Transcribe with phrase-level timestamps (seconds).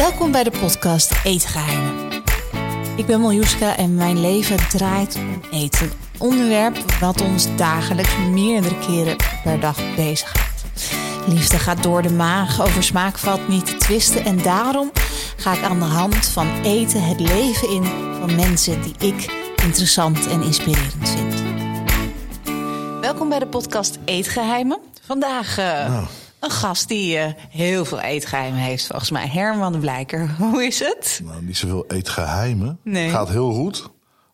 [0.00, 2.22] Welkom bij de podcast Eetgeheimen.
[2.96, 5.86] Ik ben Miljuska en mijn leven draait om eten.
[5.86, 10.64] Een onderwerp wat ons dagelijks meerdere keren per dag bezighoudt.
[11.26, 14.24] Liefde gaat door de maag, over smaak valt niet te twisten.
[14.24, 14.90] En daarom
[15.36, 17.84] ga ik aan de hand van eten het leven in
[18.20, 19.32] van mensen die ik
[19.62, 21.34] interessant en inspirerend vind.
[23.00, 24.78] Welkom bij de podcast Eetgeheimen.
[25.06, 26.02] Vandaag uh.
[26.40, 29.26] Een gast die uh, heel veel eetgeheimen heeft, volgens mij.
[29.26, 31.20] Herman de Blijker, hoe is het?
[31.24, 32.78] Nou, niet zoveel eetgeheimen.
[32.84, 33.10] Nee.
[33.10, 33.88] Gaat heel goed.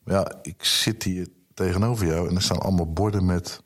[0.05, 3.61] Maar ja, ik zit hier tegenover jou en er staan allemaal borden met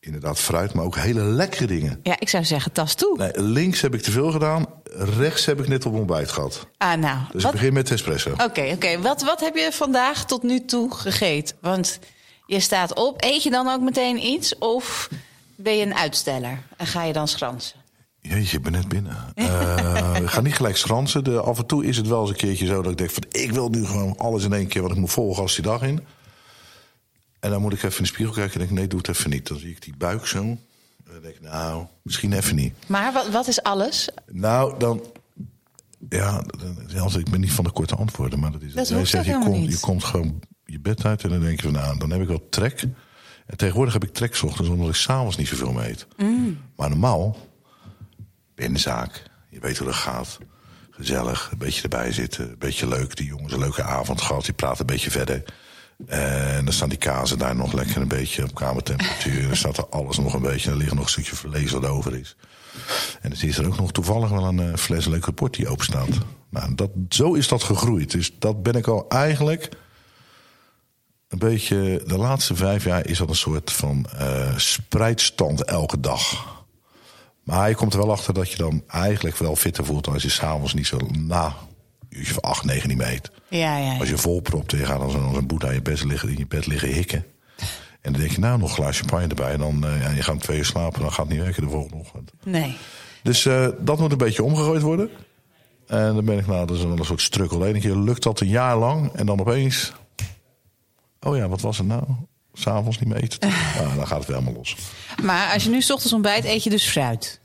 [0.00, 2.00] inderdaad fruit, maar ook hele lekkere dingen.
[2.02, 3.16] Ja, ik zou zeggen, tas toe.
[3.18, 6.66] Nee, links heb ik te veel gedaan, rechts heb ik net op ontbijt gehad.
[6.76, 7.18] Ah, nou.
[7.32, 8.30] Dus ik begin met espresso.
[8.30, 9.00] Oké, oké.
[9.00, 11.56] Wat, wat heb je vandaag tot nu toe gegeten?
[11.60, 11.98] Want
[12.46, 13.22] je staat op.
[13.24, 14.58] Eet je dan ook meteen iets?
[14.58, 15.08] Of
[15.58, 17.76] ben je een uitsteller en ga je dan schransen?
[18.20, 19.16] Jeetje, ik ben net binnen.
[19.34, 21.24] uh, ga niet gelijk schransen.
[21.24, 23.24] De, af en toe is het wel eens een keertje zo dat ik denk van...
[23.30, 25.82] ik wil nu gewoon alles in één keer, want ik moet vol gas die dag
[25.82, 26.06] in.
[27.40, 29.30] En dan moet ik even in de spiegel kijken en denk nee, doe het even
[29.30, 29.48] niet.
[29.48, 30.38] Dan zie ik die buik zo.
[30.38, 30.58] En
[31.04, 32.74] dan denk ik, nou, misschien even niet.
[32.86, 34.08] Maar wat, wat is alles?
[34.26, 35.04] Nou, dan...
[36.08, 36.42] Ja,
[37.18, 38.72] ik ben niet van de korte antwoorden, maar dat is...
[38.72, 41.98] Dat je, komt, je komt gewoon je bed uit en dan denk je van, nou,
[41.98, 42.84] dan heb ik wel trek.
[43.48, 46.06] En tegenwoordig heb ik trek s ochtends, omdat ik s'avonds niet zoveel mee eet.
[46.16, 46.60] Mm.
[46.76, 47.36] Maar normaal,
[48.54, 50.38] in de zaak, je weet hoe dat gaat.
[50.90, 53.16] Gezellig, een beetje erbij zitten, een beetje leuk.
[53.16, 55.44] Die jongens een leuke avond gehad, die praten een beetje verder.
[56.06, 59.46] En dan staan die kazen daar nog lekker een beetje op kamertemperatuur.
[59.46, 60.66] dan staat er alles nog een beetje.
[60.66, 62.36] En er ligt nog een stukje vlees wat over is.
[63.20, 65.84] En dan is er ook nog toevallig wel een uh, fles leuk rapport die open
[65.84, 66.18] staat.
[66.50, 68.10] Nou, dat, zo is dat gegroeid.
[68.10, 69.68] Dus dat ben ik al eigenlijk
[71.28, 72.02] een beetje.
[72.06, 76.46] De laatste vijf jaar is dat een soort van uh, spreidstand elke dag.
[77.42, 80.28] Maar je komt er wel achter dat je dan eigenlijk wel fitter voelt als je
[80.28, 81.56] s'avonds niet zo na
[82.08, 83.30] uurtje van acht, negen niet meet.
[83.48, 86.28] Ja, ja, Als je volpropt en je gaat dan zo'n boet aan je bed liggen,
[86.28, 87.24] in je bed liggen hikken.
[88.00, 89.52] En dan denk je, nou, nog een glaasje champagne erbij.
[89.52, 91.62] En dan uh, ja, je gaat om twee uur slapen, dan gaat het niet werken
[91.62, 92.30] de volgende ochtend.
[92.44, 92.76] Nee.
[93.22, 95.10] Dus uh, dat moet een beetje omgegooid worden.
[95.86, 97.66] En dan ben ik, nou, dat is wel een soort strukkel.
[97.66, 99.92] Eén keer lukt dat een jaar lang en dan opeens...
[101.20, 102.04] Oh ja, wat was het nou?
[102.52, 103.48] S'avonds niet meer eten.
[103.76, 104.76] nou, dan gaat het weer helemaal los.
[105.22, 107.40] Maar als je nu s ochtends ontbijt, eet je dus fruit?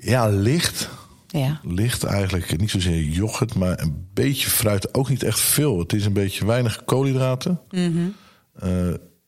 [0.00, 0.88] Ja, licht.
[1.26, 1.60] Ja.
[1.62, 4.94] Licht eigenlijk, niet zozeer yoghurt, maar een beetje fruit.
[4.94, 5.78] Ook niet echt veel.
[5.78, 7.60] Het is een beetje weinig koolhydraten.
[7.70, 8.14] Mm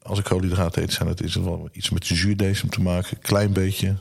[0.02, 3.18] als ik koolhydraten eet, zijn het, is het wel iets met zuurdesem te maken.
[3.18, 3.96] Klein beetje.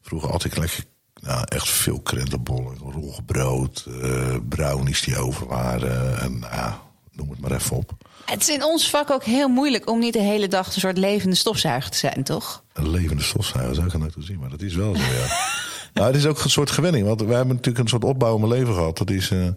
[0.00, 6.18] Vroeger had ik lekker, nou, echt veel krentenbollen, roggebrood, uh, brownies die over waren.
[6.18, 6.72] En nou,
[7.12, 7.92] noem het maar even op.
[8.24, 10.98] Het is in ons vak ook heel moeilijk om niet de hele dag een soort
[10.98, 12.62] levende stofzuiger te zijn, toch?
[12.72, 15.26] Een levende stofzuiger zou ik er nooit zien, maar dat is wel zo, ja.
[15.94, 18.40] nou, het is ook een soort gewenning, want wij hebben natuurlijk een soort opbouw in
[18.40, 18.98] mijn leven gehad.
[18.98, 19.48] Dat is uh,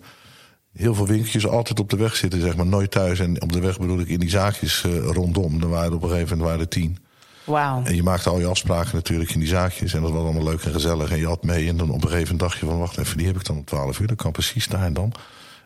[0.74, 3.20] heel veel winkeltjes altijd op de weg zitten, zeg maar, nooit thuis.
[3.20, 5.62] En op de weg bedoel ik in die zaakjes uh, rondom.
[5.62, 6.98] Er waren op een gegeven moment waren er tien.
[7.44, 7.84] Wauw.
[7.84, 9.94] En je maakte al je afspraken natuurlijk in die zaakjes.
[9.94, 11.12] En dat was allemaal leuk en gezellig.
[11.12, 11.68] En je had mee.
[11.68, 12.80] En dan op een gegeven moment dacht je van...
[12.80, 14.08] wacht even, die heb ik dan om twaalf uur.
[14.08, 15.14] Dat kan precies daar en dan.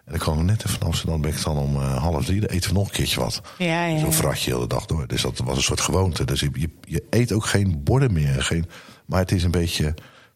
[0.09, 1.21] En dan kwam net even van Amsterdam.
[1.21, 2.39] ben ik dan om uh, half drie.
[2.39, 3.41] Dan eten we nog een keertje wat.
[3.57, 5.07] Ja, ja, je de hele dag door.
[5.07, 6.25] Dus dat was een soort gewoonte.
[6.25, 8.43] Dus je, je, je eet ook geen borden meer.
[8.43, 8.65] Geen,
[9.05, 9.93] maar het is een beetje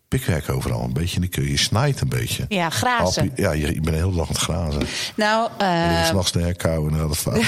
[0.07, 0.83] pikwerk overal.
[0.83, 1.51] Een beetje in de keuken.
[1.51, 2.45] Je snijdt een beetje.
[2.47, 3.31] Ja, grazen.
[3.35, 4.81] ja, je, je bent de hele dag aan het grazen.
[5.15, 6.05] Nou, uh...
[6.05, 7.45] S'nachts de en het fout.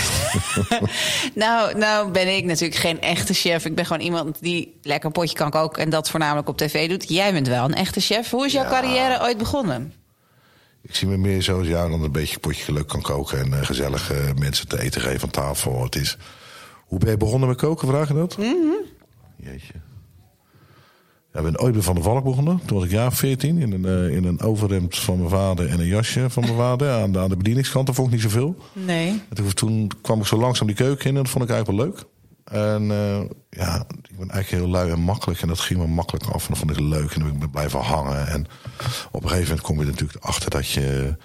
[1.36, 3.66] nou, nou ben ik natuurlijk geen echte chef.
[3.66, 5.84] Ik ben gewoon iemand die lekker potje kan koken...
[5.84, 7.09] en dat voornamelijk op tv doet.
[7.09, 8.30] Jij bent wel een echte chef.
[8.30, 8.69] Hoe is jouw ja.
[8.69, 9.94] carrière ooit begonnen?
[10.88, 13.40] Ik zie me meer zo als jou dan een beetje potje geluk kan koken...
[13.40, 15.84] en uh, gezellig uh, mensen te eten geven aan tafel.
[15.84, 16.18] Het is...
[16.85, 18.38] Hoe ben je begonnen met koken, vraag je dat?
[18.38, 18.85] Mm -hmm.
[19.38, 19.74] Jeetje.
[21.34, 22.59] Ja, ik ben ooit bij Van de Valk begonnen.
[22.66, 25.79] Toen was ik jaar 14 in een, uh, in een overhemd van mijn vader en
[25.79, 26.91] een jasje van mijn vader.
[26.91, 28.56] Aan de, aan de bedieningskant, dat vond ik niet zoveel.
[28.74, 29.07] Nee.
[29.29, 31.79] En toen, toen kwam ik zo langzaam die keuken in en dat vond ik eigenlijk
[31.79, 32.06] wel leuk.
[32.45, 35.41] En uh, ja, ik ben eigenlijk heel lui en makkelijk.
[35.41, 36.44] En dat ging me makkelijk af.
[36.44, 37.11] En dat vond ik leuk.
[37.11, 38.28] En dan ben ik blijven hangen.
[38.28, 38.45] En
[39.11, 41.15] op een gegeven moment kom je er natuurlijk achter dat je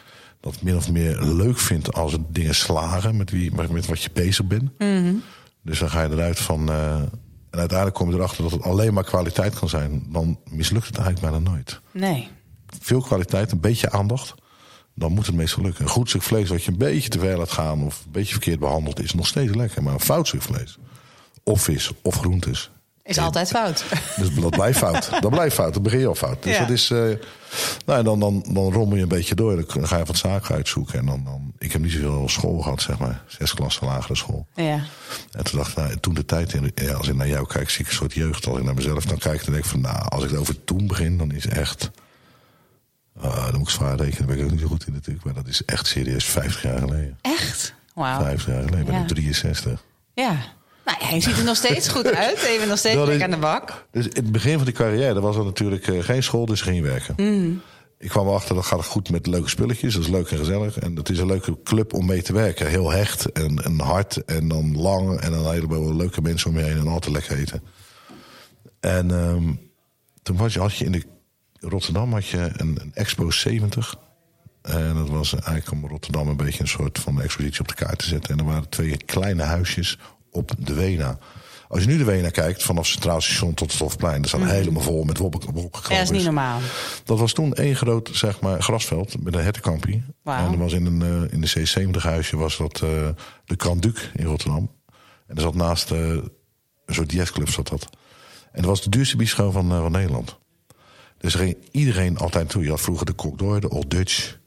[0.40, 4.11] dat min of meer leuk vindt als het dingen slagen met, wie, met wat je
[4.12, 4.70] bezig bent.
[4.78, 5.22] Mm -hmm.
[5.62, 6.70] Dus dan ga je eruit van.
[6.70, 6.94] Uh,
[7.50, 10.06] en uiteindelijk kom je erachter dat het alleen maar kwaliteit kan zijn.
[10.08, 11.81] Dan mislukt het eigenlijk bijna nooit.
[11.90, 12.28] Nee.
[12.81, 14.34] Veel kwaliteit, een beetje aandacht.
[14.94, 15.84] Dan moet het meestal lukken.
[15.84, 17.82] Een goed stuk vlees wat je een beetje te ver laat gaan.
[17.82, 19.82] of een beetje verkeerd behandeld is nog steeds lekker.
[19.82, 20.78] Maar een fout stuk vlees.
[21.44, 22.70] Of vis of groentes.
[23.02, 23.84] Is altijd fout.
[24.16, 25.10] Dus dat blijft fout.
[25.20, 25.72] Dat blijft fout.
[25.75, 26.42] Dan begin je al fout.
[26.42, 26.60] Dus Ja.
[26.60, 26.90] dat is.
[26.90, 27.16] Uh,
[27.87, 29.56] nou, dan, dan, dan rommel je een beetje door.
[29.66, 30.98] Dan ga je wat zaken uitzoeken.
[30.98, 33.22] En dan, dan, ik heb niet zoveel school gehad, zeg maar.
[33.26, 34.46] Zes klassen lagere school.
[34.54, 34.84] Ja.
[35.32, 37.70] En toen dacht ik, nou, toen de tijd, in, ja, als ik naar jou kijk,
[37.70, 38.46] zie ik een soort jeugd.
[38.46, 40.86] Als ik naar mezelf dan kijk, dan denk ik van, nou, als ik over toen
[40.86, 41.90] begin, dan is echt.
[43.25, 45.25] Uh, dan moet ik zwaar rekenen, daar ben ik ook niet zo goed in natuurlijk.
[45.25, 47.19] Maar dat is echt serieus 50 jaar geleden.
[47.20, 47.75] Echt?
[47.94, 48.20] Wauw.
[48.20, 49.00] 50 jaar geleden, ik ben Ja.
[49.02, 49.84] ik 63.
[50.14, 50.36] Ja.
[50.85, 52.43] Nou, hij ziet er nog steeds goed uit.
[52.43, 53.87] Even nog steeds lekker aan de bak.
[53.91, 56.77] Dus in het begin van die carrière was er natuurlijk eh, geen school, dus ging
[56.77, 57.15] je werken.
[57.17, 57.62] Mm.
[57.99, 59.94] Ik kwam erachter, dat gaat goed met leuke spulletjes.
[59.94, 60.79] Dat is leuk en gezellig.
[60.79, 62.67] En dat is een leuke club om mee te werken.
[62.67, 65.21] Heel hecht en, en hard en dan lang.
[65.21, 67.62] En dan een heleboel leuke mensen om je heen en altijd lekker eten.
[68.81, 69.53] En ehm,
[70.23, 71.05] toen was je, had je in de
[71.61, 73.97] Rotterdam had je een, een Expo 70.
[74.62, 77.99] En dat was eigenlijk om Rotterdam een beetje een soort van expositie op de kaart
[77.99, 78.32] te zetten.
[78.32, 79.99] En er waren twee kleine huisjes
[80.31, 81.19] op de Wena.
[81.71, 84.21] Als je nu de Wena kijkt, vanaf Centraal Station tot het Hofplein...
[84.21, 85.88] dat staat helemaal vol met wolkenkrabbers.
[85.88, 86.61] Ja, dat is niet normaal.
[87.05, 90.03] Dat was toen één groot zeg maar, grasveld met een hertenkampie.
[90.25, 93.09] En er was in, een, eh, in de C70-huisje was dat eh,
[93.44, 94.71] de Grand Duc in Rotterdam.
[95.27, 97.88] En er zat naast eh, een soort jazzclub zat dat.
[98.53, 100.38] En dat was de duurste bieschool van, van Nederland.
[101.19, 102.62] Dus er ging iedereen altijd toe.
[102.62, 104.38] Je had vroeger de Kok door, de Old Dutch.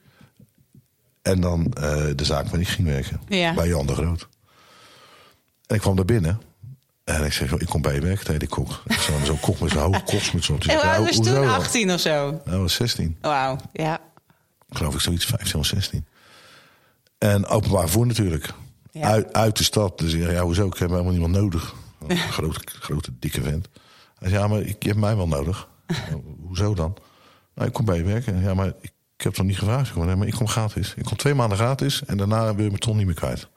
[1.21, 1.63] En dan
[2.15, 3.21] de zaak waar ik ging werken.
[3.27, 3.53] Ja.
[3.53, 4.27] Bij Jan de Groot.
[5.67, 6.41] En ik kwam daar binnen.
[7.03, 8.83] En ik zeg, ik kom bij je werken tegen die kok.
[8.87, 10.61] Zo'n zo'n kok met zo'n hoge koksmuts op.
[10.61, 11.35] Die En zegt, hoe oud "Nou, was toen?
[11.45, 12.41] dan?" 18 of zo?
[12.45, 13.57] Nou, was 16 Wauw.
[13.73, 13.99] Ja.
[14.69, 16.05] geloof ik zoiets 15 of 16.
[17.17, 18.49] En openbaar voer natuurlijk.
[18.91, 19.07] Ja.
[19.07, 19.97] Uit, uit de stad.
[19.99, 20.67] Dus ik ja, hoezo?
[20.67, 21.73] Ik heb helemaal niemand nodig.
[22.07, 23.67] Een grote, grote, dikke vent.
[24.19, 25.67] Hij zei, ja, maar ik, je hebt mij wel nodig.
[26.09, 26.95] "Nou, hoezo dan?
[27.55, 28.41] Nou, ik kom bij je werken.
[28.41, 29.95] Ja, maar ik, ik heb toch niet gevraagd?
[29.95, 30.93] Maar ik kom gratis.
[30.97, 32.05] Ik kom twee maanden gratis.
[32.05, 33.47] En daarna wil je mijn ton niet meer kwijt.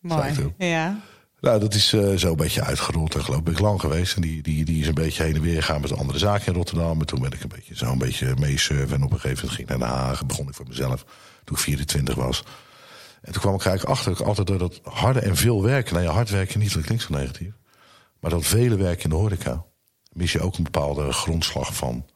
[0.00, 0.54] Mooi.
[0.58, 1.00] Ja.
[1.40, 3.14] Nou, dat is eh, zo een beetje uitgerold.
[3.14, 4.14] En geloof ik lang geweest.
[4.14, 6.54] En die, die, die is een beetje heen en weer gegaan met andere zaken in
[6.54, 7.00] Rotterdam.
[7.00, 8.96] En toen ben ik een beetje zo een beetje meesurfen.
[8.96, 10.26] En op een gegeven moment ging ik naar Den Haag.
[10.26, 11.04] Begon ik voor mezelf
[11.44, 12.42] toen ik 24 was.
[13.22, 15.94] En toen kwam ik eigenlijk achter dat ik altijd door dat harde en veel werken.
[15.94, 17.52] Nou ja, hard werken niet, dat klinkt zo negatief.
[18.20, 19.64] Maar dat vele werken in de horeca.
[20.12, 22.06] Mis je ook een bepaalde grondslag van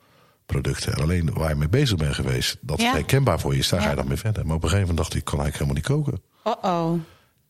[0.47, 0.93] producten.
[0.93, 2.85] En alleen waar je mee bezig bent geweest, dat Ja.
[2.87, 4.47] het herkenbaar voor je is, daar ga je dan mee verder.
[4.47, 6.23] Maar op een gegeven moment dacht ik, ik kan eigenlijk helemaal niet koken.
[6.63, 7.01] Oh-oh.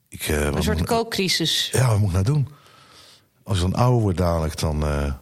[0.08, 1.68] Ik, eh, Een soort moet- kookcrisis.
[1.72, 2.48] ja, wat moet ik nou doen?
[3.42, 4.86] Als ik dan ouder word dadelijk, dan...
[4.86, 5.12] eh,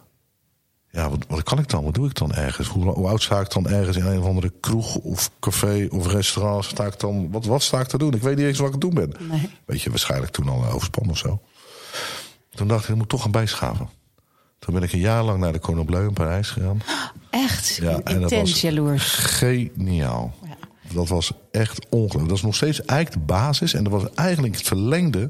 [0.89, 1.83] ja, wat, wat kan ik dan?
[1.83, 2.67] Wat doe ik dan ergens?
[2.67, 6.07] Hoe, hoe oud sta ik dan ergens in een of andere kroeg of café of
[6.07, 6.65] restaurant?
[6.65, 8.13] Sta ik dan, wat, wat sta ik te doen?
[8.13, 9.27] Ik weet niet eens wat ik aan het doen ben.
[9.29, 9.49] Nee.
[9.65, 11.41] Weet je, waarschijnlijk toen al een overspan of zo.
[12.49, 13.89] Toen dacht ik, ik moet toch gaan bijschaven.
[14.59, 16.81] Toen ben ik een jaar lang naar de Cordon Bleu in Parijs gegaan.
[17.29, 19.13] Echt Ja, en dat was jaloers.
[19.13, 20.33] geniaal.
[20.93, 22.27] Dat was echt ongelooflijk.
[22.27, 23.73] Dat is nog steeds eigenlijk de basis.
[23.73, 25.29] En dat was eigenlijk het verlengde.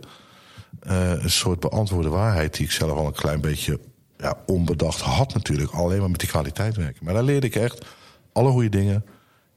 [0.79, 3.79] eh, een soort beantwoorde waarheid die ik zelf al een klein beetje
[4.17, 5.71] ja, onbedacht had natuurlijk.
[5.71, 7.05] Alleen maar met die kwaliteit werken.
[7.05, 7.85] Maar daar leerde ik echt
[8.33, 9.05] alle goede dingen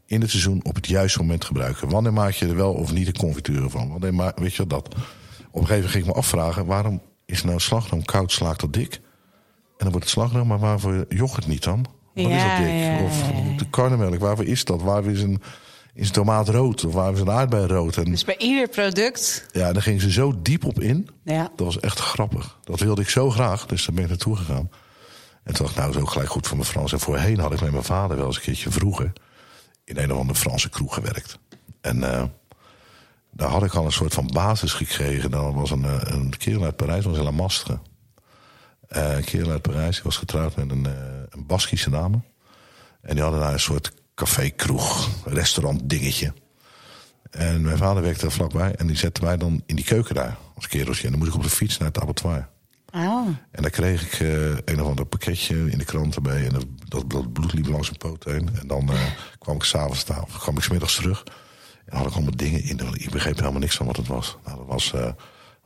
[0.06, 1.88] in het seizoen op het juiste moment gebruiken.
[1.88, 3.90] Wanneer maak je er wel of niet de confituren van?
[3.90, 4.86] Wanneer ma- weet je dat?
[4.86, 6.66] Op een gegeven moment ging ik me afvragen...
[6.66, 8.94] waarom is nou slagroom koud, slaakt dat dik?
[8.94, 9.02] En
[9.76, 11.86] dan wordt het slagroom, maar waarvoor yoghurt niet dan?
[12.14, 12.68] Wat is dat dik?
[12.68, 14.82] ja, of ja, de karnemelk, waarvoor is dat?
[14.82, 15.42] Waarvoor is een,
[15.96, 16.84] is een tomaat rood?
[16.84, 17.96] Of waar is een aardbei rood?
[17.96, 19.46] En Dus bij ieder product.
[19.52, 21.08] ja, daar gingen ze zo diep op in.
[21.24, 21.42] Ja.
[21.56, 22.58] Dat was echt grappig.
[22.64, 24.70] Dat wilde ik zo graag, dus daar ben ik naartoe gegaan.
[25.42, 26.92] En toen dacht ik, nou, is ook gelijk goed voor mijn Frans.
[26.92, 29.12] En voorheen had ik met mijn vader wel eens een keertje vroeger...
[29.84, 31.38] in een of andere Franse kroeg gewerkt.
[31.80, 32.22] En eh,
[33.30, 35.30] daar had ik al een soort van basis gekregen.
[35.30, 37.78] Dan was een, eh, een kerel uit Parijs, was in La Mastre.
[38.88, 40.92] Eh, een kerel uit Parijs, die was getrouwd met een, eh,
[41.30, 42.20] een Baskische dame.
[43.00, 46.32] En die hadden daar een soort café, kroeg, restaurant dingetje.
[47.30, 48.74] En mijn vader werkte daar vlakbij.
[48.74, 51.04] En die zette mij dan in die keuken daar, als kereltje.
[51.04, 52.48] En dan moest ik op de fiets naar het abattoir.
[52.92, 53.26] Oh.
[53.50, 56.46] En daar kreeg ik eh, een of ander pakketje in de krant erbij.
[56.46, 58.48] En dat, dat, dat bloed liep langs mijn poot heen.
[58.60, 59.00] En dan eh,
[59.38, 61.24] kwam ik s'avonds of kwam ik 's middags terug.
[61.86, 62.80] En had ik allemaal dingen in.
[62.92, 64.36] Ik begreep helemaal niks van wat het was.
[64.44, 65.12] Nou, dat was, eh,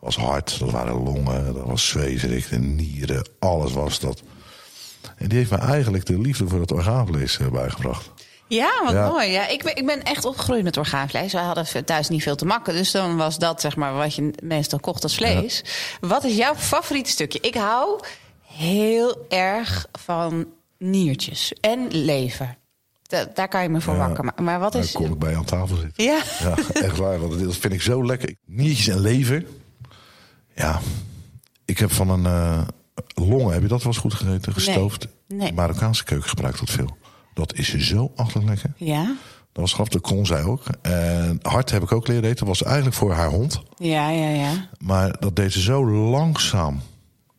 [0.01, 4.23] was hart, dat waren longen, dat was zwezerik, de nieren, alles was dat.
[5.17, 8.11] En die heeft me eigenlijk de liefde voor het orgaanvlees bijgebracht.
[8.51, 9.09] Ja, wat Ja.
[9.09, 9.31] mooi.
[9.31, 11.33] Ja, ik, ben, ik ben echt opgegroeid met orgaanvlees.
[11.33, 12.75] Wij hadden thuis niet veel te makken.
[12.75, 15.65] Dus dan was dat zeg maar wat je meestal kocht als vlees.
[16.01, 17.39] Wat is jouw favoriete stukje?
[17.41, 18.01] Ik hou
[18.47, 20.47] heel erg van
[20.79, 22.57] niertjes en lever.
[23.03, 24.07] Da- daar kan je me voor Ja.
[24.07, 24.45] wakker maken.
[24.45, 24.93] Maar wat is...
[24.93, 26.05] kon ik bij je aan tafel zitten.
[26.05, 26.23] Ja.
[26.39, 27.21] Ja, echt waar.
[27.21, 28.35] Want dat vind ik zo lekker.
[28.47, 29.45] Niertjes en lever.
[30.55, 30.81] Ja.
[31.65, 32.61] Ik heb van een eh,
[33.15, 34.53] longen, heb je dat wel eens goed gegeten?
[34.53, 35.07] Gestoofd.
[35.29, 35.53] Nee.
[35.53, 36.97] Marokkaanse keuken gebruikt dat veel.
[37.41, 38.73] Dat is zo achterlijk lekker.
[38.77, 39.17] Ja?
[39.53, 40.63] Dat was grappig, dat kon zij ook.
[40.83, 42.47] En hart heb ik ook leren eten.
[42.47, 43.63] Dat was eigenlijk voor haar hond.
[43.77, 44.69] Ja, ja, ja.
[44.79, 46.81] Maar dat deed ze zo langzaam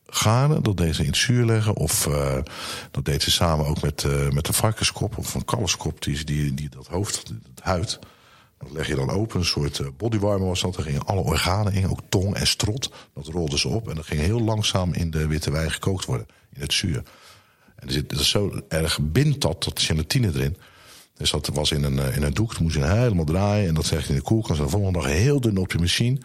[0.06, 0.64] garen.
[0.64, 1.76] Dat deed ze in het zuur leggen.
[1.76, 2.38] Of eh,
[2.92, 6.04] dat deed ze samen ook met, eh, met een varkenskop of een kalfskop.
[6.04, 8.00] Die, die, die dat hoofd, het huid.
[8.60, 9.40] Dat leg je dan open.
[9.40, 10.76] Een soort eh, bodywarmer was dat.
[10.76, 11.90] Daar gingen alle organen in.
[11.90, 12.92] Ook tong en strot.
[13.14, 13.90] Dat rolden ze op.
[13.90, 16.28] En dat ging heel langzaam in de witte wijn gekookt worden.
[16.54, 17.04] In het zuur.
[17.82, 20.58] En er zit, dat is zo erg bindt dat tot gelatine erin.
[21.18, 22.54] Dus dat was in een, eh, in een doek.
[22.54, 23.68] Toen moest je helemaal draaien.
[23.68, 24.60] En dat zeg je in de koelkast.
[24.60, 26.18] En de volgende dag heel dun op je machine.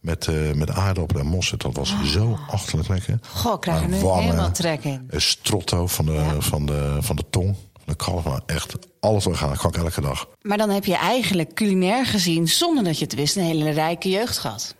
[0.00, 1.58] Met, eh met aardappelen en mossen.
[1.58, 3.18] Dat was zo achterlijk lekker.
[3.28, 5.04] Goh, ik krijg er nu Maar wangen, helemaal trek in.
[5.08, 6.40] Een strotto van de, Ja.
[6.40, 7.54] van de, van de tong.
[7.72, 8.24] Van de kalf.
[8.24, 9.48] Maar echt alles doorgaan.
[9.48, 10.28] Dat kan ik elke dag.
[10.42, 14.08] Maar dan heb je eigenlijk culinair gezien, zonder dat je het wist, een hele rijke
[14.08, 14.74] jeugd gehad.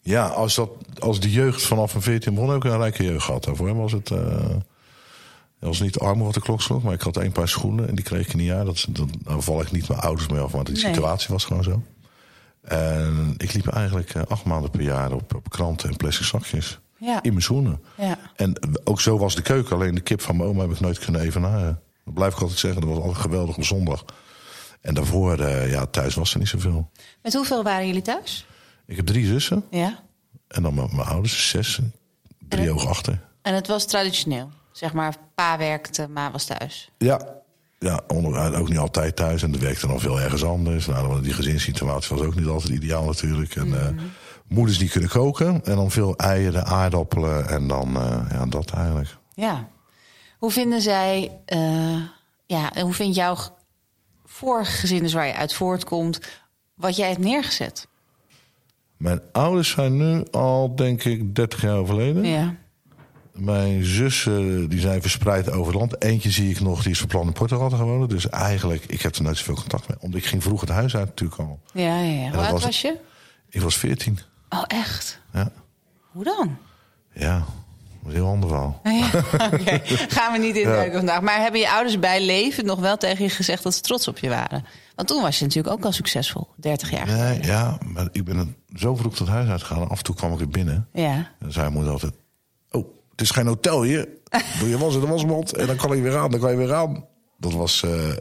[0.00, 3.24] Ja, als, dat, als de jeugd vanaf een 14 begon, heb ik een rijke jeugd
[3.24, 3.44] gehad.
[3.44, 4.10] Daarvoor was het.
[5.66, 7.94] Eh was niet arm wat de klok sloeg, maar ik had één paar schoenen en
[7.94, 8.66] die kreeg ik niet uit.
[8.66, 10.94] Dat, dat, daar val ik niet mijn ouders mee af, maar die Nee.
[10.94, 11.82] situatie was gewoon zo.
[12.62, 16.78] En ik liep eigenlijk eh, acht maanden per jaar op, op kranten en plastic zakjes.
[16.98, 17.22] Ja.
[17.22, 17.80] In mijn schoenen.
[17.96, 18.18] Ja.
[18.36, 19.76] En ook zo was de keuken.
[19.76, 21.80] Alleen de kip van mijn oma heb ik nooit kunnen evenaren.
[22.04, 22.80] Dat blijf ik altijd zeggen.
[22.80, 24.04] Dat was altijd geweldig op zondag.
[24.80, 26.90] En daarvoor, eh, ja, thuis was er niet zoveel.
[27.22, 28.46] Met hoeveel waren jullie thuis?
[28.86, 29.64] Ik heb drie zussen.
[29.70, 30.02] Ja.
[30.48, 31.78] En dan mijn, mijn ouders, zes.
[32.48, 33.20] Drie ogen achter.
[33.42, 34.50] En het was traditioneel.
[34.76, 36.90] Zeg maar, pa werkte, ma was thuis.
[36.98, 37.20] Ja,
[37.78, 39.42] ja onder, ook niet altijd thuis.
[39.42, 40.86] En er werkte dan veel ergens anders.
[40.86, 43.56] Nou, die gezinssituatie was ook niet altijd ideaal natuurlijk.
[43.56, 44.02] En eh,
[44.46, 45.64] moeders die kunnen koken.
[45.64, 47.48] En dan veel eieren, aardappelen.
[47.48, 49.16] En dan, eh, ja, dat eigenlijk.
[49.34, 49.68] Ja.
[50.38, 52.00] Hoe vinden zij, eh,
[52.46, 53.36] ja, en hoe vindt jouw
[54.24, 56.20] vorige gezin, dus waar je uit voortkomt,
[56.74, 57.88] wat jij hebt neergezet?
[58.96, 62.24] Mijn ouders zijn nu al, denk ik, 30 jaar overleden.
[62.24, 62.54] Ja.
[63.36, 66.02] Mijn zussen die zijn verspreid over het land.
[66.02, 68.08] Eentje zie ik nog, die is verplant in Portugal te wonen.
[68.08, 69.96] Dus eigenlijk, ik heb er nooit zoveel contact mee.
[70.00, 71.60] Omdat ik ging vroeg het huis uit natuurlijk al.
[71.72, 72.28] Ja, ja, ja.
[72.30, 72.96] Hoe oud was- was je?
[73.50, 74.18] Ik was 14.
[74.48, 75.20] Oh, echt?
[75.32, 75.50] Ja,
[76.10, 76.56] Hoe dan?
[77.12, 77.44] ja.
[78.02, 78.80] Dat is heel ander verhaal.
[78.84, 79.80] Ja.
[80.08, 81.20] Gaan we niet in duiken vandaag.
[81.20, 84.18] Maar hebben je ouders bij leven nog wel tegen je gezegd dat ze trots op
[84.18, 84.64] je waren?
[84.94, 88.56] Want toen was je natuurlijk ook al succesvol, 30 jaar Nee, ja, maar ik ben
[88.74, 89.88] zo vroeg het huis uitgegaan.
[89.88, 90.88] Af en toe kwam ik er binnen.
[90.92, 91.30] Ja.
[91.40, 92.12] En zei moeder altijd...
[93.16, 94.08] Het is geen hotel hier.
[94.58, 96.30] Doe je was in de wasmand en dan kan je weer aan.
[96.30, 97.04] Dan kan je weer aan.
[97.38, 97.82] Dat was...
[97.82, 98.16] eh,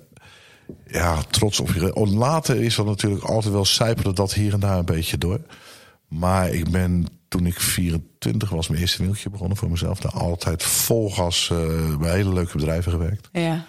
[0.88, 1.96] ja, trots op je...
[1.96, 5.42] Oh, later is dat natuurlijk altijd wel sijpelde dat hier en daar een beetje door.
[6.08, 10.00] Maar ik ben toen ik 24 was, mijn eerste winkeltje begonnen voor mezelf.
[10.00, 13.30] Daar altijd vol gas eh, bij hele leuke bedrijven gewerkt.
[13.32, 13.66] Ja.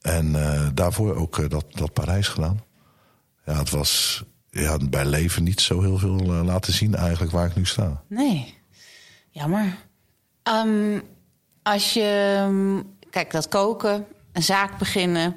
[0.00, 2.60] En eh, daarvoor ook dat, dat Parijs gedaan.
[3.46, 7.56] Ja, het was ja, bij leven niet zo heel veel laten zien eigenlijk waar ik
[7.56, 8.02] nu sta.
[8.08, 8.54] Nee.
[9.30, 9.85] Jammer.
[10.46, 11.00] Ehm,
[11.62, 12.34] als je...
[12.46, 15.36] ehm, Kijk, dat koken, een zaak beginnen...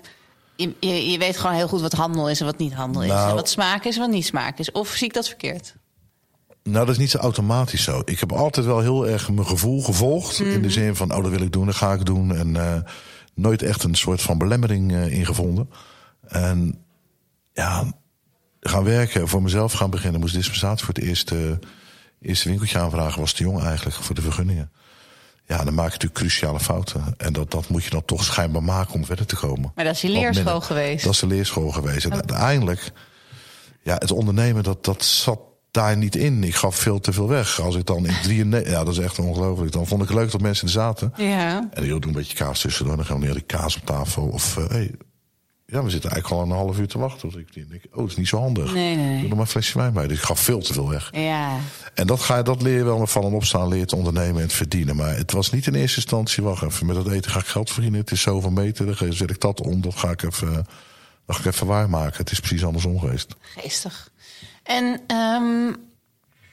[0.56, 3.08] Je, je, je weet gewoon heel goed wat handel is en wat niet handel is.
[3.10, 4.72] Nou- En wat smaak is en wat niet smaak is.
[4.72, 5.76] Of zie ik dat verkeerd?
[6.64, 8.02] Nou, dat is niet zo automatisch zo.
[8.06, 10.40] Ik heb altijd wel heel erg mijn gevoel gevolgd.
[10.40, 12.36] In de zin van, oh, dat wil ik doen, dat ga ik doen.
[12.36, 12.82] En eh,
[13.34, 15.70] nooit echt een soort van belemmering eh ingevonden.
[16.28, 16.86] En
[17.54, 17.84] ja,
[18.60, 20.20] gaan werken, voor mezelf gaan beginnen.
[20.20, 21.60] Moest dispensatie voor het eerste,
[22.22, 23.20] eerste winkeltje aanvragen.
[23.20, 24.72] Was te jong eigenlijk voor de vergunningen.
[25.50, 27.04] Ja, dan maak je natuurlijk cruciale fouten.
[27.18, 29.72] En dat, dat moet je dan toch schijnbaar maken om verder te komen.
[29.76, 30.62] Maar dat is je leerschool minder.
[30.62, 31.04] geweest.
[31.04, 32.06] Dat is de leerschool geweest.
[32.06, 32.92] En uiteindelijk,
[33.84, 35.40] ja, het ondernemen, dat, dat zat
[35.72, 36.44] daar niet in.
[36.44, 37.62] Ik gaf veel te veel weg.
[37.62, 39.72] Als ik dan in 93, ja, dat is echt ongelooflijk.
[39.72, 41.14] Dan vond ik het leuk dat mensen er zaten.
[41.18, 41.70] Ja.
[41.74, 42.96] En ik doe een beetje kaas tussendoor.
[42.96, 44.24] Dan gaan we neer kaas op tafel.
[44.24, 44.92] Of, eh, hey,
[45.72, 47.30] ja, we zitten eigenlijk al een half uur te wachten.
[47.30, 48.74] Dus ik denk, oh, dat is niet zo handig.
[48.74, 49.14] Nee, nee.
[49.20, 50.08] Doe er maar een flesje wijn bij.
[50.08, 51.10] Dus ik gaf veel te veel weg.
[51.12, 51.58] Ja.
[51.94, 54.42] En dat, ga je, dat leer je wel met vallen en opstaan, leer te ondernemen
[54.42, 54.96] en te verdienen.
[54.96, 57.70] Maar het was niet in eerste instantie, wacht even, met dat eten ga ik geld
[57.72, 58.00] verdienen.
[58.00, 60.54] Het is zoveel meter, dan zet ik dat om, dat ga ik even,
[61.26, 62.18] dat ga ik even waarmaken.
[62.18, 63.36] Het is precies andersom geweest.
[63.40, 64.10] Geestig.
[64.64, 65.74] En ehm,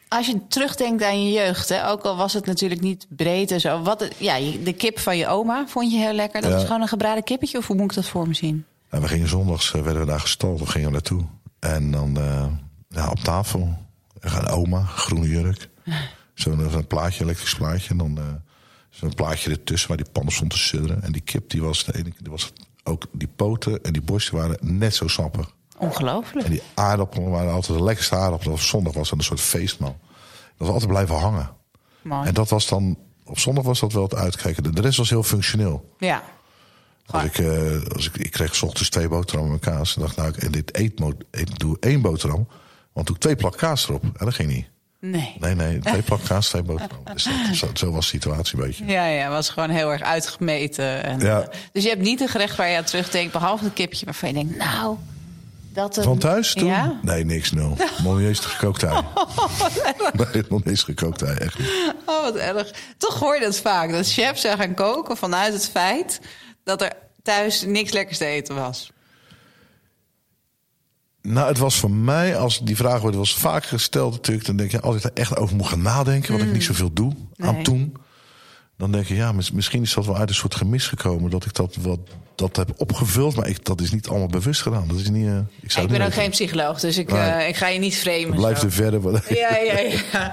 [0.09, 3.61] als je terugdenkt aan je jeugd, hè, ook al was het natuurlijk niet breed en
[3.61, 3.83] zo.
[3.83, 6.41] Wat, ja, de kip van je oma vond je heel lekker.
[6.41, 6.57] Dat Ja.
[6.57, 8.65] is gewoon een gebraden kippetje, of hoe moet ik dat voor me zien?
[8.89, 11.25] En we gingen zondags, eh, werden we daar gestald, we gingen er naartoe.
[11.59, 12.47] En dan eh,
[12.89, 13.79] ja, op tafel,
[14.51, 15.69] oma, groene jurk.
[16.35, 17.91] Zo'n zo'n plaatje, elektrisch plaatje.
[17.91, 18.25] En dan eh,
[18.91, 21.03] zo'n plaatje ertussen waar die pan stond te sudderen.
[21.03, 22.53] En die kip, die was, de ene, die was
[22.85, 25.55] ook, die poten en die borsten waren net zo sappig.
[25.79, 26.47] Ongelooflijk.
[26.47, 28.53] En die aardappelen waren altijd de lekkerste aardappelen.
[28.53, 29.99] Op zondag was dat een soort feestmaal.
[30.57, 31.51] Dat was altijd blijven hangen.
[32.03, 32.27] Mooi.
[32.29, 34.75] En dat was dan, op zondag was dat wel het uitkijken.
[34.75, 35.95] De rest was heel functioneel.
[35.99, 36.23] Ja.
[37.07, 39.95] Als ik, eh, als ik, ik kreeg 's ochtends twee boterhammen met kaas.
[39.97, 42.49] En dacht nou, en dit eet, ik doe één boterham.
[42.93, 44.03] Want doe ik twee plak kaas erop.
[44.03, 44.67] En dat ging niet.
[45.01, 45.37] Nee.
[45.41, 47.13] Nee, nee, twee plak kaas, twee boterhammen.
[47.15, 48.85] Dus dat, zo, zo was de situatie een beetje.
[48.87, 51.03] Ja, ja, was gewoon heel erg uitgemeten.
[51.05, 51.41] En, Ja.
[51.41, 54.29] eh, dus je hebt niet een gerecht waar je aan terugdenkt, behalve het kipje waarvan
[54.29, 54.97] je denkt, nou,
[55.73, 55.97] dat...
[55.97, 56.67] een- Van thuis toen?
[56.69, 56.99] Ja?
[57.03, 57.77] Nee, niks, nul.
[58.05, 58.93] Nog niet eens gekookt ei.
[60.33, 61.95] Nee, nog niet eens gekookt ei, echt niet.
[62.05, 62.71] Oh, wat erg.
[62.99, 66.21] Toch hoor je dat vaak, dat chefs zijn gaan koken vanuit het feit
[66.67, 66.93] dat er
[67.23, 68.93] thuis niks lekkers te eten was.
[71.23, 74.71] Nou, het was voor mij, als die vraag wordt was vaak gesteld natuurlijk, dan denk
[74.71, 77.63] je, als ik er echt over moet gaan nadenken, wat ik niet zoveel doe aan
[77.63, 77.97] toen,
[78.77, 81.31] dan denk je, ja, mis- misschien is dat wel uit een soort gemis gekomen.
[81.31, 81.99] Dat ik dat, wat,
[82.35, 83.37] dat heb opgevuld.
[83.37, 84.89] Maar ik, dat is niet allemaal bewust gedaan.
[84.89, 87.21] Dat is niet, eh, ik zou ik ben ook geen psycholoog, dus ik, Nee.
[87.21, 88.35] eh, ik ga je niet framen.
[88.37, 89.01] Blijf er verder.
[89.29, 90.33] Ja, ja, ja.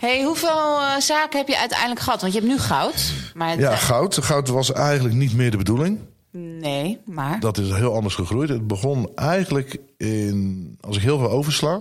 [0.00, 2.20] Hey, hoeveel eh, zaken heb je uiteindelijk gehad?
[2.20, 3.12] Want je hebt nu goud.
[3.34, 4.18] Maar het- Ja, goud.
[4.24, 5.98] Goud was eigenlijk niet meer de bedoeling.
[6.30, 7.40] Nee, maar...
[7.40, 8.48] Dat is heel anders gegroeid.
[8.48, 11.80] Het begon eigenlijk in, als ik heel veel oversla.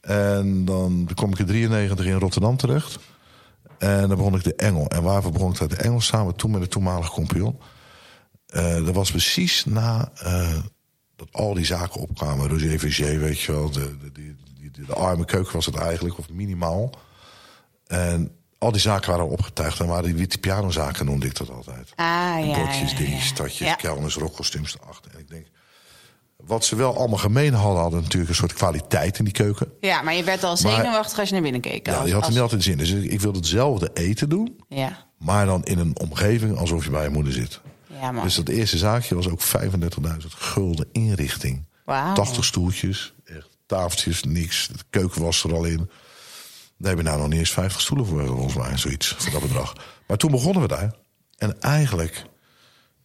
[0.00, 2.98] En dan kom ik in 93 in Rotterdam terecht.
[3.78, 4.88] En dan begon ik de Engel.
[4.88, 5.70] En waarvoor begon ik dat?
[5.70, 7.58] De Engel samen toen met de toenmalige compagnon.
[8.46, 10.56] Eh, dat was precies na eh,
[11.16, 12.48] dat al die zaken opkwamen.
[12.48, 13.70] Roger Vigier, weet je wel.
[13.70, 14.36] De, de, die-
[14.86, 16.90] de, arme keuken was het eigenlijk, of minimaal.
[17.86, 19.80] En al die zaken waren opgetuigd.
[19.80, 21.92] En waren die witte pianozaken, noemde ik dat altijd.
[21.94, 22.06] Ah,
[22.46, 23.34] ja, Bordjes, ja, dingetjes, ja.
[23.34, 23.74] stadjes, Ja.
[23.74, 25.12] kelners, rockkostuums erachter.
[25.14, 25.46] En ik denk,
[26.46, 29.72] wat ze wel allemaal gemeen hadden, hadden natuurlijk een soort kwaliteit in die keuken.
[29.80, 31.86] Ja, maar je werd al Maar- zenuwachtig als je naar binnen keek.
[31.86, 32.78] Ja, die had er niet altijd zin.
[32.78, 37.02] Dus ik, wilde hetzelfde eten doen, Ja, maar dan in een omgeving alsof je bij
[37.02, 37.60] je moeder zit.
[38.00, 38.22] ja man.
[38.24, 41.64] Dus dat eerste zaakje was ook 35.000 gulden inrichting.
[41.84, 42.14] Wauw.
[42.14, 44.68] 80 stoeltjes, echt tafeltjes, niks.
[44.72, 45.90] De keuken was er al in.
[46.78, 49.40] Daar heb je nou nog niet eens 50 stoelen voor, volgens mij, zoiets, voor dat
[49.42, 49.72] bedrag.
[50.06, 50.94] Maar toen begonnen we daar.
[51.36, 52.24] En eigenlijk,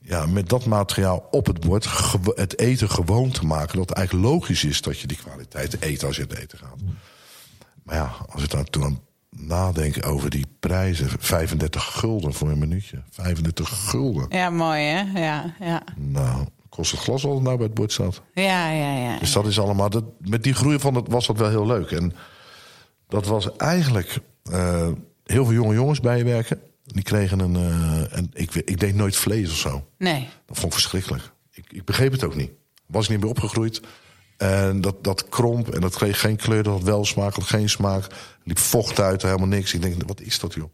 [0.01, 1.87] ja, met dat materiaal op het bord,
[2.35, 3.77] het eten gewoon te maken.
[3.77, 6.79] Dat het eigenlijk logisch is dat je die kwaliteit eet als je het eten gaat.
[7.83, 12.59] Maar ja, als ik daar toen aan nadenk over die prijzen, 35 gulden voor een
[12.59, 13.03] minuutje.
[13.09, 14.25] 35 gulden.
[14.29, 15.19] Ja, mooi hè?
[15.19, 15.83] Ja, ja.
[15.95, 18.21] Nou, kost het glas wat nou bij het bord staat.
[18.33, 19.19] Ja, ja, ja.
[19.19, 19.89] Dus dat is allemaal.
[19.89, 21.91] Dat, met die groei van het was dat wel heel leuk.
[21.91, 22.13] En
[23.07, 24.87] dat was eigenlijk eh,
[25.23, 26.61] heel veel jonge jongens bij je werken.
[26.93, 27.55] Die kregen een.
[27.55, 29.87] eh, en ik, ik deed nooit vlees of zo.
[29.97, 30.29] Nee.
[30.45, 31.31] Dat vond ik verschrikkelijk.
[31.51, 32.51] Ik, ik begreep het ook niet.
[32.85, 33.81] Was ik niet meer opgegroeid.
[34.37, 36.63] En dat, dat kromp en dat kreeg geen kleur.
[36.63, 38.07] Dat had wel smaak, had geen smaak.
[38.43, 39.73] Liep vocht uit, helemaal niks.
[39.73, 40.69] Ik denk, wat is dat joh?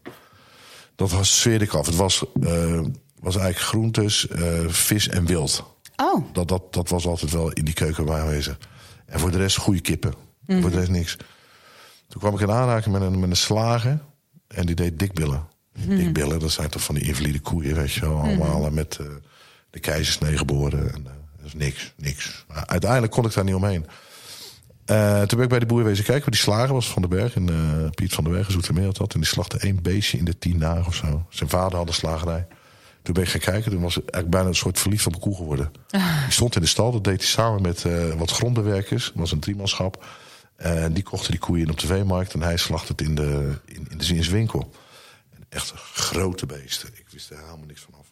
[0.96, 1.86] Dat was zweerde ik af.
[1.86, 2.80] Het was, eh,
[3.20, 5.76] was eigenlijk groentes, eh, vis en wild.
[5.96, 8.58] Oh, Dat, dat, dat was altijd wel in die keuken bij aanwezig.
[9.06, 10.14] En voor de rest goede kippen.
[10.46, 11.16] Voor de rest niks.
[12.08, 14.00] Toen kwam ik in aanraking met een, met een slager.
[14.48, 15.46] En die deed dikbillen.
[15.86, 18.18] Dikbillen, dat zijn toch van die invalide koeien, weet je wel.
[18.18, 19.06] Allemaal eh, met eh,
[19.70, 20.94] de keizersnee geboren.
[20.94, 22.44] En, eh, dat is niks, niks.
[22.48, 23.86] Maar uiteindelijk kon ik daar niet omheen.
[25.26, 26.22] Toen ben ik bij de boer wezen kijken.
[26.22, 27.34] waar Die slager was van den Berg.
[27.34, 29.14] En, eh, Piet van den Berg, Zoetermeer had dat.
[29.14, 31.26] En die slachtte één beestje in de tien dagen of zo.
[31.28, 32.46] Zijn vader had een slagerij.
[33.02, 33.70] Toen ben ik gaan kijken.
[33.70, 35.72] Toen was ik eigenlijk bijna een soort verliefd op een koe geworden.
[35.90, 36.92] Die stond in de stal.
[36.92, 37.84] Dat deed hij samen met
[38.16, 39.04] wat grondenwerkers.
[39.04, 40.06] Dat was een driemanschap.
[40.56, 42.34] En die kochten die koeien in op de veemarkt.
[42.34, 44.70] En hij slacht het in de, in, in de zinswinkel.
[45.48, 46.88] Echt grote beesten.
[46.94, 48.06] Ik wist er helemaal niks van af.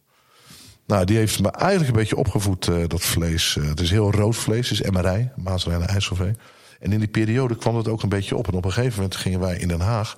[0.87, 3.57] Nou, die heeft me eigenlijk een beetje opgevoed, eh, dat vlees.
[3.57, 6.38] Eh, het is heel rood vlees, het is MRI, Maasrijn en IJsselveen.
[6.81, 8.49] En in die periode kwam het ook een beetje op.
[8.49, 10.16] En op een gegeven moment gingen wij in Den Haag...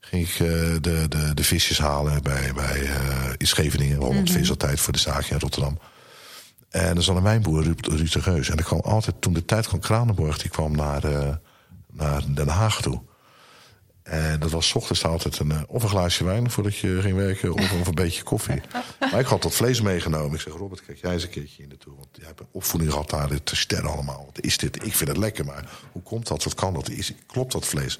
[0.00, 0.38] ging ik eh,
[0.80, 2.90] de, de, de visjes halen bij, bij
[3.36, 3.96] in Scheveningen.
[3.96, 5.78] Holland Vis altijd voor de zaakje in Rotterdam.
[6.68, 8.48] En er zat een wijnboer, Ruud, Ruud de Geus.
[8.48, 10.38] En er kwam altijd, toen de tijd kwam Kranenborg...
[10.38, 11.02] die kwam naar,
[11.92, 13.02] naar Den Haag toe.
[14.06, 17.52] En dat was ochtends altijd een, eh, of een glaasje wijn voordat je ging werken,
[17.52, 18.60] of, of een beetje koffie.
[19.10, 20.34] Maar ik had dat vlees meegenomen.
[20.34, 21.94] Ik zeg, Robert, kijk jij eens een keertje hier naartoe.
[21.96, 24.24] Want jij hebt een opvoeding gehad daar, dit te sterren allemaal.
[24.26, 24.84] Wat is dit?
[24.84, 26.44] Ik vind het lekker, maar hoe komt dat?
[26.44, 26.90] Wat kan dat?
[26.90, 27.98] Is, klopt dat vlees?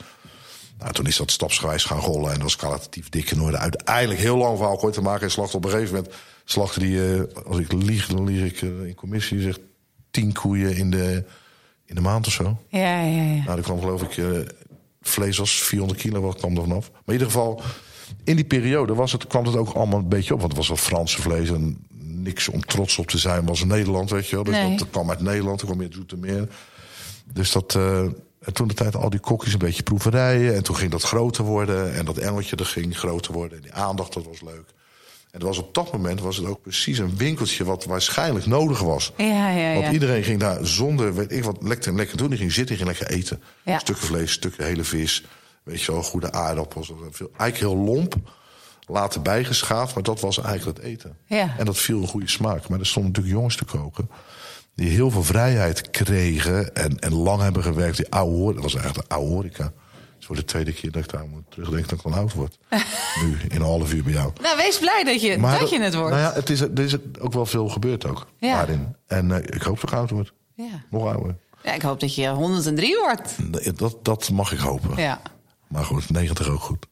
[0.79, 3.57] Nou, toen is dat stapsgewijs gaan rollen en dat was kwalitatief dik in orde.
[3.57, 5.23] Uiteindelijk heel lang verhaal kort te maken.
[5.23, 6.14] En slacht op een gegeven moment,
[6.45, 9.61] slachtte die, eh, als ik lieg, dan lieg ik eh, in commissie, zegt
[10.11, 11.25] tien koeien in de,
[11.85, 12.62] in de maand of zo.
[12.69, 13.45] ja, ja, ja.
[13.45, 14.16] Nou, er kwam geloof ik,
[15.09, 16.90] vlees was 400 kilo, wat kwam er vanaf.
[16.90, 17.61] Maar in ieder geval,
[18.25, 20.40] in die periode was het, kwam het ook allemaal een beetje op.
[20.40, 23.47] Want het was wel Franse vlees en niks om trots op te zijn.
[23.47, 24.45] was Nederland, weet je wel.
[24.45, 24.77] Dus Nee.
[24.77, 26.49] dat kwam uit Nederland, toen kwam je uit Zoetermeer.
[27.33, 27.99] Dus dat, eh,
[28.38, 30.55] en toen de tijd al die kokjes een beetje proeverijen.
[30.55, 31.95] En toen ging dat groter worden.
[31.95, 33.57] En dat engeltje dat ging groter worden.
[33.57, 34.64] En die aandacht, dat was leuk.
[35.37, 39.12] En was op dat moment was het ook precies een winkeltje wat waarschijnlijk nodig was.
[39.16, 39.92] Ja, ja, Want ja.
[39.92, 42.29] iedereen ging daar zonder, weet ik wat, lekker en lekker doen.
[42.29, 43.42] Die ging zitten, ging lekker eten.
[43.77, 45.25] Stukken vlees, stukken hele vis.
[45.62, 46.92] Weet je wel, goede aardappels.
[47.11, 48.14] Veel, eigenlijk heel lomp.
[48.87, 51.16] Later bijgeschaafd, maar dat was eigenlijk het eten.
[51.27, 51.55] Ja.
[51.59, 52.68] En dat viel een goede smaak.
[52.68, 54.11] Maar er stonden natuurlijk jongens te koken.
[54.75, 57.96] Die heel veel vrijheid kregen en, en lang hebben gewerkt.
[57.96, 59.72] Die oude dat was eigenlijk de oude horeca.
[60.27, 62.59] Is voor de tweede keer dat ik daar moet terugdenken dat ik dan oud word.
[63.23, 64.33] nu, in een half uur bij jou.
[64.43, 66.11] Nou, wees blij dat je, Maar dat je het wordt.
[66.11, 68.27] Nou ja, het is, er is ook wel veel gebeurd ook.
[68.39, 68.57] Ja.
[68.57, 68.97] Daarin.
[69.07, 70.33] En eh, ik hoop dat ik oud word.
[70.55, 70.65] ja.
[70.91, 71.37] Nog ouder.
[71.62, 73.35] ja, ik hoop dat je 103 wordt.
[73.79, 75.03] Dat, dat mag ik hopen.
[75.03, 75.21] Ja.
[75.69, 76.87] Maar goed, 90 ook goed.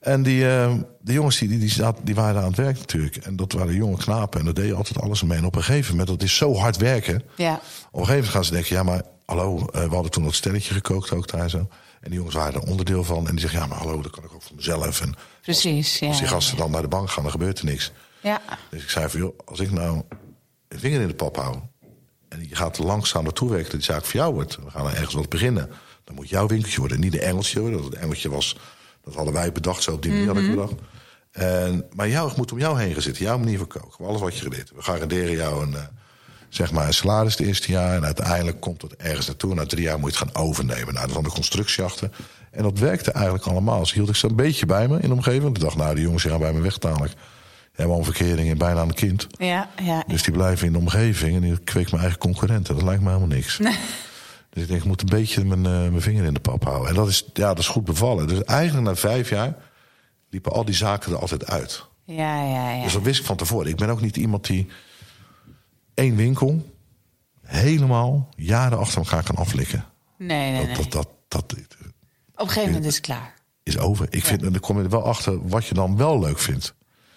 [0.00, 3.16] En die, eh, de jongens die, die, die, zaten- die waren aan het werk natuurlijk.
[3.16, 4.40] En dat waren jonge knapen.
[4.40, 5.38] En dat deden altijd alles mee.
[5.38, 7.22] En op een gegeven moment, dat is zo hard werken.
[7.36, 7.54] Ja.
[7.54, 10.34] Op een gegeven moment gaan ze denken, ja, maar hallo, eh, we hadden toen dat
[10.34, 11.68] stelletje gekookt ook daar zo.
[12.06, 13.26] En die jongens waren er onderdeel van.
[13.26, 15.00] En die zeggen, ja, maar hallo, dat kan ik ook voor mezelf.
[15.00, 16.08] En Precies, ja.
[16.08, 17.92] als die gasten dan naar de bank gaan, dan gebeurt er niks.
[18.20, 18.40] Ja,
[18.70, 20.02] Dus ik zei van, joh, als ik nou
[20.68, 21.56] een vinger in de pap hou...
[22.28, 24.56] en je gaat er langzaam naartoe werken dat die zaak voor jou wordt...
[24.56, 25.70] we gaan er ergens wat beginnen,
[26.04, 27.00] dan moet jouw winkeltje worden.
[27.00, 28.56] Niet de Engeltje worden, dat het Engeltje was...
[29.04, 30.74] dat hadden wij bedacht, zo op die manier had ik bedacht.
[31.30, 34.06] En, maar jou moet om jou heen gaan zitten, jouw manier van koken.
[34.06, 34.74] Alles wat je geleerd hebt.
[34.74, 35.82] We garanderen jou een, eh,
[36.48, 37.96] zeg maar een salaris het eerste jaar...
[37.96, 39.54] en uiteindelijk komt het ergens naartoe.
[39.54, 40.94] Na drie jaar moet je het gaan overnemen.
[40.94, 42.10] Nou, dan de constructie achter.
[42.50, 43.78] En dat werkte eigenlijk allemaal.
[43.78, 45.56] Dus hield ik ze een beetje bij me in de omgeving.
[45.56, 47.12] Ik dacht, nou, die jongens gaan bij me weg dadelijk.
[47.72, 49.26] Helemaal een verkering en bijna een kind.
[49.38, 50.04] ja, ja.
[50.06, 52.74] Dus die blijven in de omgeving en die kweek mijn eigen concurrenten.
[52.74, 53.58] Dat lijkt me helemaal niks.
[54.56, 56.88] Dus ik denk, ik moet een beetje mijn, eh, mijn vinger in de pap houden.
[56.88, 58.26] En dat is, ja, dat is goed bevallen.
[58.26, 59.54] Dus eigenlijk na vijf jaar
[60.30, 61.86] liepen al die zaken er altijd uit.
[62.04, 62.82] Ja, ja, ja.
[62.82, 63.68] Dus dat wist ik van tevoren.
[63.68, 64.68] Ik ben ook niet iemand die
[65.96, 66.74] één winkel
[67.42, 69.84] helemaal jaren achter elkaar kan aflikken.
[70.18, 70.76] Nee, nee, nee.
[70.76, 71.58] dat, dat, dat Op
[72.34, 73.34] een gegeven moment is het klaar.
[73.62, 74.06] is over.
[74.10, 76.74] Ik vind, en dan kom je er wel achter wat je dan wel leuk vindt.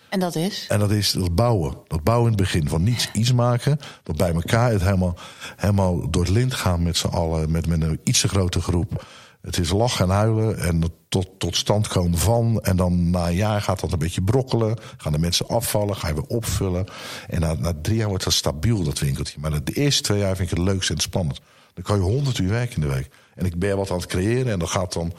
[0.09, 0.65] En dat is?
[0.69, 1.77] En dat is dat bouwen.
[1.87, 2.69] Dat bouwen in het begin.
[2.69, 3.79] Van niets iets maken.
[4.03, 5.17] Dat bij elkaar het helemaal,
[5.55, 7.51] helemaal door het lint gaan met z'n allen.
[7.51, 9.05] Met, met een iets te grote groep.
[9.49, 10.59] Het is lachen en huilen.
[10.59, 12.59] En tot, tot stand komen van.
[12.61, 14.77] En dan na een jaar gaat dat een beetje brokkelen.
[14.97, 15.95] Gaan de mensen afvallen.
[15.95, 16.85] Ga je weer opvullen.
[17.27, 19.39] En na, na drie jaar wordt dat stabiel, dat winkeltje.
[19.39, 21.41] Maar de eerste twee jaar vind ik het leukste en spannend.
[21.73, 23.09] Dan kan je honderd uur werken in de week.
[23.35, 24.51] En ik ben wat aan het creëren.
[24.51, 25.13] En dat gaat dan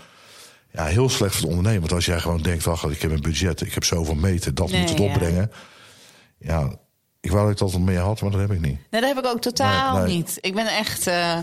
[0.73, 1.81] ja, heel slecht voor de ondernemer.
[1.81, 4.71] Want als jij gewoon denkt, wacht, ik heb een budget, ik heb zoveel meten, dat
[4.71, 5.05] Nee, moet het ja.
[5.05, 5.51] opbrengen.
[6.39, 6.73] Ja,
[7.21, 8.79] ik wou dat ik dat wat meer had, maar dat heb ik niet.
[8.91, 10.17] Nee, dat heb ik ook totaal Nee, nee.
[10.17, 10.39] niet.
[10.41, 11.07] Ik ben echt.
[11.07, 11.39] eh,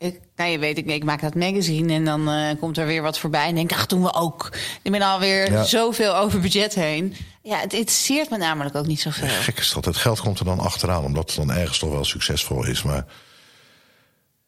[0.00, 3.02] ik, nou, je weet, ik, ik maak dat magazine en dan eh, komt er weer
[3.02, 3.46] wat voorbij.
[3.46, 4.48] En denk, ach, doen we ook.
[4.82, 5.62] Ik ben alweer Ja.
[5.64, 7.16] zoveel over budget heen.
[7.42, 9.28] Ja, het interesseert me namelijk ook niet zoveel.
[9.28, 9.84] Gek is dat.
[9.84, 12.82] Het geld komt er dan achteraan, omdat het dan ergens toch wel succesvol is.
[12.82, 13.04] Maar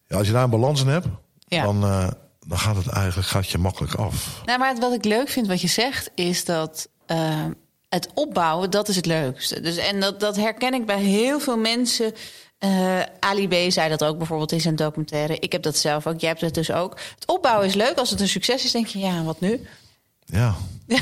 [0.07, 1.07] ja, als je daar een balans in hebt,
[1.47, 1.63] Ja.
[1.65, 2.09] dan, eh,
[2.47, 4.43] dan gaat het eigenlijk gaat je makkelijk af.
[4.45, 7.45] Nou, maar wat ik leuk vind wat je zegt, is dat eh,
[7.89, 9.61] het opbouwen, dat is het leukste.
[9.61, 12.13] Dus, en dat, dat herken ik bij heel veel mensen.
[12.63, 15.39] Eh, Ali B zei dat ook bijvoorbeeld in zijn documentaire.
[15.39, 16.99] Ik heb dat zelf ook, jij hebt het dus ook.
[17.15, 17.97] Het opbouwen is leuk.
[17.97, 19.67] Als het een succes is, denk je, ja, wat nu?
[20.25, 20.55] Ja.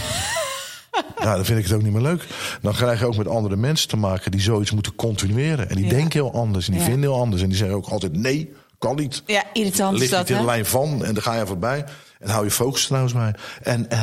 [1.23, 2.27] ja, dan vind ik het ook niet meer leuk.
[2.63, 5.69] Dan krijg je ook met andere mensen te maken die zoiets moeten continueren.
[5.69, 5.91] En die Ja.
[5.91, 6.87] denken heel anders en die Ja.
[6.89, 7.43] vinden heel anders.
[7.43, 9.23] En die zeggen ook altijd nee, kan niet.
[9.27, 11.85] Ja, irritant is ligt dat, niet in de lijn van en dan ga je voorbij.
[12.19, 13.35] En hou je focus trouwens bij.
[13.63, 14.03] En, eh,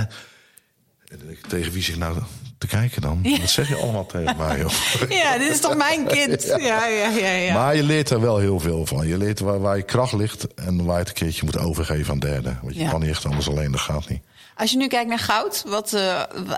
[1.48, 2.18] tegen wie zich nou
[2.58, 3.20] te kijken dan?
[3.40, 4.72] Wat zeg je allemaal tegen mij, joh?
[5.10, 6.44] Ja, dit is toch mijn kind?
[6.58, 7.54] Ja, ja, ja, ja.
[7.54, 9.08] Maar je leert er wel heel veel van.
[9.08, 12.14] Je leert waar, waar je kracht ligt en waar je het een keertje moet overgeven
[12.14, 12.60] aan derden.
[12.62, 14.22] Want je kan niet echt anders alleen, dat gaat niet.
[14.56, 15.94] Als je nu kijkt naar goud, wat...
[15.94, 16.02] eh,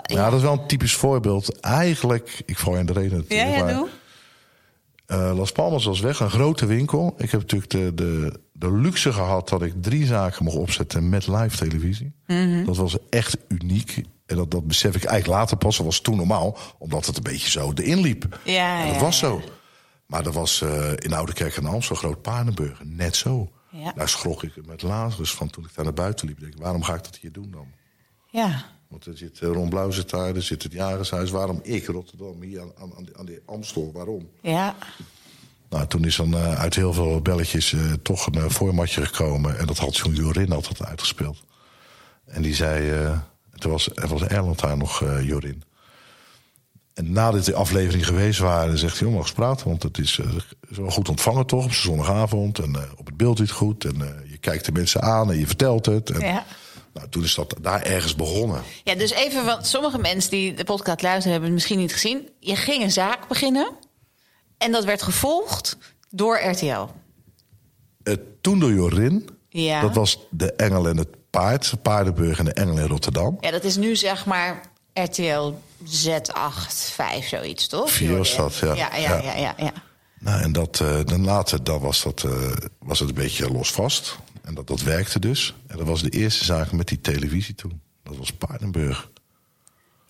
[0.02, 1.60] Ja, dat is wel een typisch voorbeeld.
[1.60, 3.88] Eigenlijk, ik val je in de reden ja, ja, maar, doe.
[5.06, 7.14] eh, Las Palmas was weg, een grote winkel.
[7.18, 11.26] Ik heb natuurlijk de, de, de luxe gehad dat ik drie zaken mocht opzetten met
[11.26, 12.12] live televisie.
[12.26, 12.64] Mhm.
[12.64, 14.02] Dat was echt uniek.
[14.30, 15.76] En dat, dat besef ik eigenlijk later pas.
[15.76, 18.38] Dat was toen normaal, omdat het een beetje zo erin liep.
[18.44, 19.42] Ja, En dat ja, was zo.
[20.06, 23.50] Maar dat was eh, in Oude Kerk en Amstel, Groot Paardenburg, net zo.
[23.70, 23.92] Ja.
[23.92, 26.36] Daar schrok ik met Lazarus van toen ik daar naar buiten liep.
[26.36, 27.66] Ik Denk, waarom ga ik dat hier doen dan?
[28.26, 31.30] Ja, Want er zit eh, Ron Blauw zit daar, er zit het Jagershuis.
[31.30, 33.90] Waarom ik, Rotterdam, hier aan, aan, aan, die Amstel?
[33.92, 34.28] Waarom?
[34.42, 34.76] ja.
[35.68, 39.58] Nou, toen is dan eh, uit heel veel belletjes toch een voormatje gekomen.
[39.58, 41.38] En dat had zo'n Jorin altijd uitgespeeld.
[42.24, 43.12] En die zei,
[43.60, 45.62] toen was, er was Erland daar nog, eh, Jorin.
[46.94, 49.68] En nadat de aflevering geweest waren, zegt hij, jongen, mag eens praten.
[49.68, 50.26] Want het is, eh,
[50.70, 52.58] is wel goed ontvangen toch, op zo'n zondagavond.
[52.58, 53.84] En eh, op het beeld het goed.
[53.84, 56.10] En eh, je kijkt de mensen aan en je vertelt het.
[56.10, 56.44] En, Ja.
[56.94, 58.62] Nou, toen is dat daar ergens begonnen.
[58.84, 62.28] Ja, dus even, want sommige mensen die de podcast luisteren hebben het misschien niet gezien.
[62.38, 63.70] Je ging een zaak beginnen
[64.58, 65.76] en dat werd gevolgd
[66.10, 66.86] door RTL.
[68.02, 69.80] Eh, toen door Jorin, Ja.
[69.80, 71.72] dat was de Engel en het Paard.
[71.82, 73.36] Paardenburg en de Engel in Rotterdam.
[73.40, 74.60] Ja, dat is nu zeg maar
[74.92, 75.52] RTL
[75.84, 77.90] Z8, 5, zoiets, toch?
[77.90, 78.74] Vier was dat, ja.
[78.74, 79.22] Ja, ja, Ja.
[79.22, 79.54] ja, ja.
[79.56, 79.72] ja.
[80.20, 84.18] Nou, en dat, eh, dan later dan was, dat, eh, was het een beetje losvast.
[84.42, 85.54] En dat, dat werkte dus.
[85.66, 87.80] En dat was de eerste zaak met die televisie toen.
[88.02, 89.08] Dat was Paardenburg.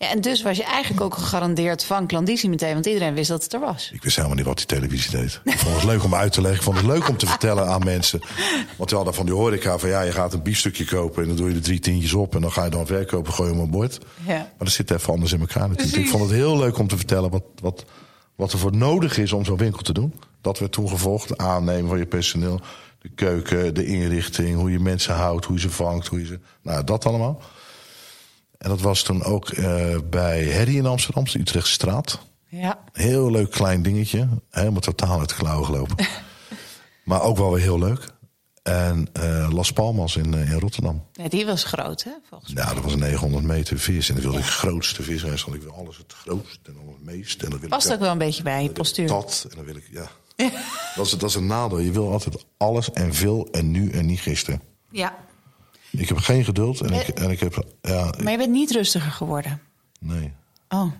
[0.01, 3.43] Ja, en dus was je eigenlijk ook gegarandeerd van klandizie meteen, want iedereen wist dat
[3.43, 3.91] het er was.
[3.93, 5.41] Ik wist helemaal niet wat die televisie deed.
[5.43, 6.59] Ik vond het leuk om uit te leggen.
[6.59, 8.19] Ik vond het leuk om te vertellen aan mensen.
[8.77, 11.21] Want we hadden van die horeca van ja, je gaat een biefstukje kopen...
[11.21, 13.49] en dan doe je er drie tientjes op en dan ga je dan verkopen, gooi
[13.49, 13.99] je hem op bord.
[14.25, 14.33] Ja.
[14.33, 15.89] Maar dat zit even anders in elkaar natuurlijk.
[15.89, 16.11] Precies.
[16.11, 17.85] Ik vond het heel leuk om te vertellen wat, wat,
[18.35, 20.13] wat er voor nodig is om zo'n winkel te doen.
[20.41, 21.37] Dat werd toen gevolgd.
[21.37, 22.61] Aannemen van je personeel,
[23.01, 24.55] de keuken, de inrichting...
[24.55, 26.39] hoe je mensen houdt, hoe je ze vangt, hoe je ze...
[26.61, 27.41] Nou, dat allemaal.
[28.61, 32.19] En dat was toen ook eh, bij Herrie in Amsterdam, de Utrechtse straat.
[32.47, 32.79] Ja.
[32.93, 34.27] Heel leuk klein dingetje.
[34.49, 35.95] Helemaal totaal uit de klauwen gelopen.
[37.03, 38.05] maar ook wel weer heel leuk.
[38.63, 41.05] En eh, Las Palmas in, eh, in Rotterdam.
[41.13, 42.11] Ja, die was groot, hè?
[42.29, 42.63] Volgens mij.
[42.63, 44.09] Ja, dat was een 900 meter vis.
[44.09, 45.43] En dan wilde ik de grootste visreis.
[45.43, 47.43] Want ik wil alles het grootste en dan het meest.
[47.43, 49.07] En dan wil Past ik, ook wel een beetje bij je postuur.
[49.07, 50.07] Dat, en dan wil ik, ja.
[50.95, 51.79] Dat, is, dat is een nadeel.
[51.79, 54.61] Je wil altijd alles en veel en nu en niet gisteren.
[54.89, 55.15] Ja.
[55.91, 59.11] Ik heb geen geduld en ik, en ik heb, ja, Maar je bent niet rustiger
[59.11, 59.61] geworden.
[59.99, 60.31] nee.
[60.69, 60.91] Oh.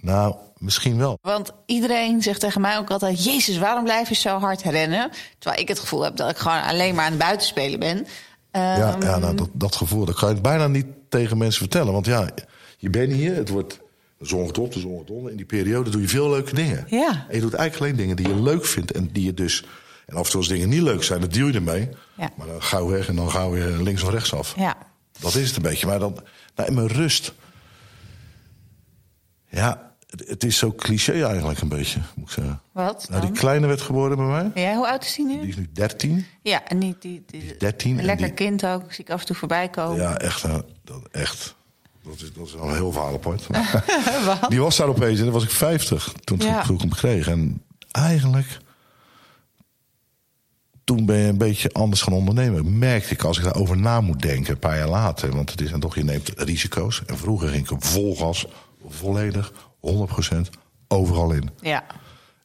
[0.00, 1.18] Nou, misschien wel.
[1.22, 5.10] Want iedereen zegt tegen mij ook altijd: Jezus, waarom blijf je zo hard rennen?
[5.38, 8.06] Terwijl ik het gevoel heb dat ik gewoon alleen maar aan het buitenspelen ben.
[8.52, 11.92] Ja, Ehm, ja nou, dat, dat gevoel, dat kan je bijna niet tegen mensen vertellen.
[11.92, 12.28] Want ja,
[12.78, 13.80] je bent hier, het wordt
[14.20, 15.30] zon gaat op, de zon gaat onder.
[15.30, 16.84] In die periode doe je veel leuke dingen.
[16.88, 17.26] Ja.
[17.28, 19.64] En je doet eigenlijk alleen dingen die je leuk vindt en die je dus...
[20.06, 21.88] En af en toe als dingen niet leuk zijn, dan duw je ermee.
[22.20, 22.30] Ja.
[22.36, 24.54] Maar dan gauw weg en dan gauw weer links of rechts af.
[24.56, 24.76] Ja.
[25.20, 25.86] Dat is het een beetje.
[25.86, 26.16] Maar dan,
[26.56, 27.32] nou, in mijn rust...
[29.48, 32.60] Ja, het, het is zo cliché eigenlijk een beetje, moet ik zeggen.
[32.72, 33.06] Wat?
[33.10, 34.62] Nou, die kleine werd geboren bij mij.
[34.64, 35.40] Ja, hoe oud is die nu?
[35.40, 36.26] Die is nu 13.
[36.42, 38.92] Ja, en die, die, die, 13 een en lekker die- kind ook.
[38.92, 39.96] Zie ik af en toe voorbij komen.
[40.00, 40.44] Ja, echt.
[40.44, 40.54] eh,
[40.84, 41.54] Dat, echt.
[42.04, 43.46] Dat is, dat is wel een heel verhaal apart.
[44.50, 46.60] Die was daar opeens en dan was ik 50 toen, Ja.
[46.68, 47.28] ik hem kreeg.
[47.28, 48.58] En eigenlijk,
[50.96, 52.78] toen ben je een beetje anders gaan ondernemen.
[52.78, 55.34] Merkte ik als ik daarover na moet denken, een paar jaar later.
[55.34, 57.02] Want het is dan toch, je neemt risico's.
[57.06, 58.46] En vroeger ging ik vol gas,
[58.88, 60.36] volledig, 100%
[60.88, 61.50] overal in.
[61.60, 61.84] Ja.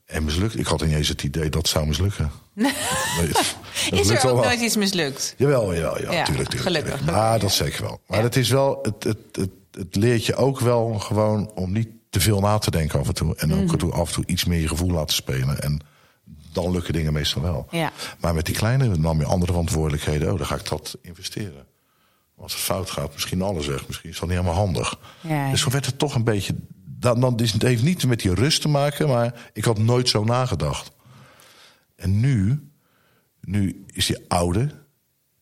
[0.06, 0.60] En mislukt.
[0.60, 2.32] Ik had ineens het idee dat het zou mislukken.
[3.92, 5.34] Nee, Is er ook nooit iets mislukt?
[5.38, 6.62] Jawel, jawel, ja, Ja, tuurlijk, tuurlijk.
[6.84, 7.06] gelukkig.
[7.06, 8.00] Maar dat zeker wel.
[8.08, 11.88] Maar het is wel, het, het, het, het leert je ook wel gewoon om niet
[12.10, 13.36] te veel na te denken af en toe.
[13.36, 13.60] En Mhm.
[13.62, 15.60] ook toe- af en toe iets meer je gevoel laten spelen.
[15.62, 15.80] En
[16.56, 17.68] dan lukken dingen meestal wel.
[17.72, 17.92] Ja.
[18.20, 20.32] Maar met die kleine nam je andere verantwoordelijkheden.
[20.32, 21.66] Oh, dan ga ik dat investeren.
[22.38, 23.88] Als het fout gaat, misschien alles weg.
[23.88, 25.00] Misschien is dat niet helemaal handig.
[25.22, 25.50] Ja.
[25.50, 26.56] Dus zo werd het toch een beetje...
[26.86, 30.10] Dan, dan, is het heeft niet met die rust te maken, maar ik had nooit
[30.10, 30.92] zo nagedacht.
[31.96, 32.70] En nu,
[33.42, 34.70] nu is die oude.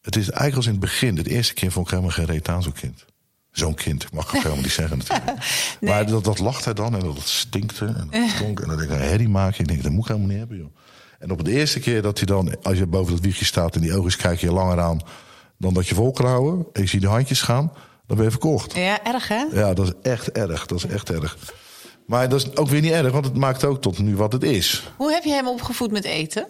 [0.01, 1.17] Het is eigenlijk als in het begin.
[1.17, 3.05] Het eerste kind vond ik helemaal geen reet aan zo'n kind.
[3.51, 5.45] Zo'n kind, mag ik helemaal niet zeggen natuurlijk.
[5.79, 8.59] Maar dat, dat lacht hij dan en dat stinkte en dat stonk.
[8.59, 9.59] En dan denk ik, een herrie maken.
[9.59, 10.75] Ik denk, dat moet ik helemaal niet hebben, joh.
[11.23, 13.75] En op de eerste keer dat hij dan, als je boven dat wiegje staat...
[13.75, 14.99] en die ogen kijk je langer aan
[15.57, 16.65] dan dat je vol kan houden...
[16.73, 17.71] en je ziet de handjes gaan,
[18.07, 18.75] dan ben je verkocht.
[18.75, 19.45] Ja, erg hè?
[19.51, 20.65] Ja, dat is echt erg.
[20.65, 21.37] Dat is echt erg.
[22.07, 24.43] Maar dat is ook weer niet erg, want het maakt ook tot nu wat het
[24.43, 24.91] is.
[24.97, 26.47] Hoe heb je hem opgevoed met eten?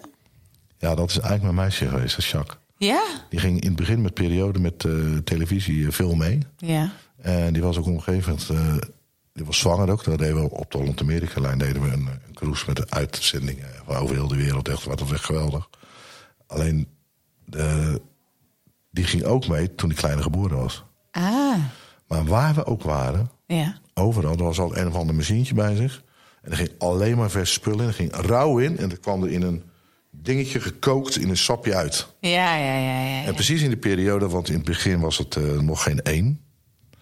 [0.78, 2.58] Ja, dat is eigenlijk mijn meisje geweest, dat is Jacques.
[2.76, 3.02] Ja?
[3.30, 4.92] Die ging in het begin met periode met eh,
[5.24, 6.38] televisie eh, veel mee.
[6.56, 6.92] Ja.
[7.22, 8.80] En die was ook op een gegeven moment...
[9.34, 10.04] eh, die was zwanger ook.
[10.04, 14.14] Daar deden we op de Holland-Amerika-lijn deden we een, een cruise met uitzendingen van over
[14.14, 14.68] heel de wereld.
[14.68, 15.68] Echt, wat was echt geweldig.
[16.46, 16.88] Alleen,
[17.50, 17.94] eh,
[18.90, 20.84] die ging ook mee toen die kleine geboren was.
[21.10, 21.56] Ah.
[22.08, 23.78] Maar waar we ook waren, Ja.
[23.94, 26.02] overal, er was al een of ander machientje bij zich.
[26.42, 27.86] En er ging alleen maar vers spullen in.
[27.86, 29.62] Er ging rauw in en er kwam er in een
[30.10, 32.06] dingetje gekookt in een sapje uit.
[32.20, 33.16] Ja, ja, ja, ja.
[33.20, 33.24] ja.
[33.24, 36.40] En precies in de periode, want in het begin was het eh, nog geen één.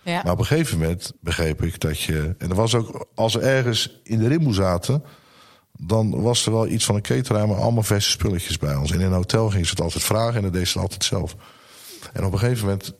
[0.02, 0.22] Ja.
[0.22, 2.34] Maar op een gegeven moment begreep ik dat je.
[2.38, 5.02] En er was ook, als we ergens in de rimboe zaten.
[5.72, 8.90] dan was er wel iets van een cateraar, maar allemaal verse spulletjes bij ons.
[8.90, 11.36] En in een hotel gingen ze het altijd vragen en dat deed ze altijd zelf.
[12.12, 12.94] En op een gegeven moment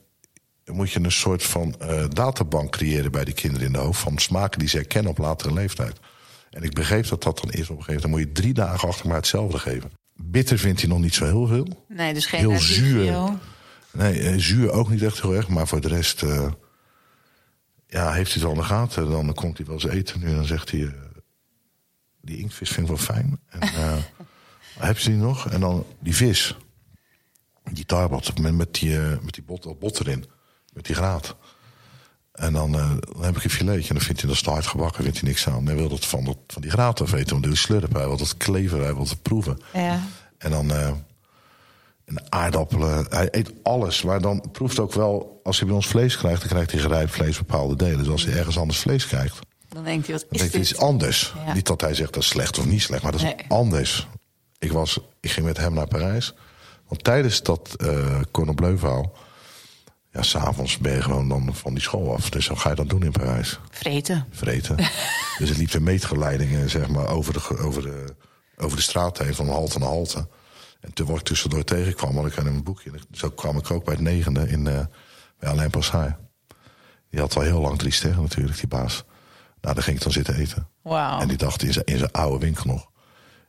[0.64, 4.00] moet je een soort van eh, databank creëren bij die kinderen in de hoofd.
[4.00, 6.00] van smaken die ze herkennen op latere leeftijd.
[6.50, 8.02] En ik begreep dat dat dan is op een gegeven moment.
[8.02, 9.90] Dan moet je drie dagen achter elkaar hetzelfde geven.
[10.14, 11.84] Bitter vindt hij nog niet zo heel veel.
[11.88, 13.38] Nee, dus geen heel zuur.
[13.92, 15.48] Nee, eh, zuur ook niet echt heel erg.
[15.48, 16.46] Maar voor de rest eh,
[17.92, 19.10] ja, heeft hij het wel in de gaten.
[19.10, 20.80] Dan komt hij wel eens eten nu en dan zegt hij...
[20.80, 20.92] eh,
[22.20, 23.40] die inktvis vind ik wel fijn.
[23.48, 23.96] En, eh,
[24.88, 25.48] heb je die nog?
[25.48, 26.56] En dan die vis.
[27.72, 30.24] Die tarbot met, met die, eh, met die bot, dat bot erin.
[30.72, 31.36] Met die graat.
[32.32, 33.88] En dan, dan heb ik een filetje.
[33.88, 35.66] En dan vindt hij dat staart gebakken, vindt hij niks aan.
[35.66, 37.30] Hij wil dat van, dat, van die graat af eten.
[37.30, 39.58] Want hij wil slurpen, hij wil dat kleven, hij wil het proeven.
[39.72, 40.02] Ja.
[40.38, 40.70] En dan
[42.04, 43.06] en aardappelen.
[43.08, 44.02] Hij eet alles.
[44.02, 47.10] Maar dan proeft ook wel, als hij bij ons vlees krijgt, dan krijgt hij gerijpt
[47.12, 47.98] vlees bepaalde delen.
[47.98, 49.38] Dus als hij ergens anders vlees krijgt,
[49.68, 50.60] Dan denkt hij, wat dan is dit?
[50.60, 51.34] iets anders.
[51.46, 51.54] Ja.
[51.54, 53.44] Niet dat hij zegt dat is slecht of niet slecht, maar dat is Nee.
[53.48, 54.08] anders.
[54.58, 56.34] Ik, was, ik ging met hem naar Parijs.
[56.88, 59.12] Want tijdens dat uh, Cordon Bleu verhaal,
[60.10, 62.30] ja, s'avonds ben je gewoon dan van die school af.
[62.30, 63.58] Dus dan ga je dat doen in Parijs.
[63.70, 64.26] Vreten.
[64.30, 64.76] Vreten.
[65.38, 68.04] dus het liep de meetgeleidingen zeg maar, over, de, over, de,
[68.56, 70.26] over de straat heen, van halte naar halte.
[70.82, 72.90] En toen wat ik tussendoor tegenkwam, had ik aan een boekje.
[73.12, 74.80] Zo kwam ik ook bij het negende in, uh,
[75.38, 76.16] bij Alain Passage.
[77.10, 79.04] Die had al heel lang drie sterren natuurlijk, die baas.
[79.60, 80.68] Nou, daar ging ik dan zitten eten.
[80.82, 81.20] Wauw.
[81.20, 82.90] En die dacht in zijn, in zijn oude winkel nog.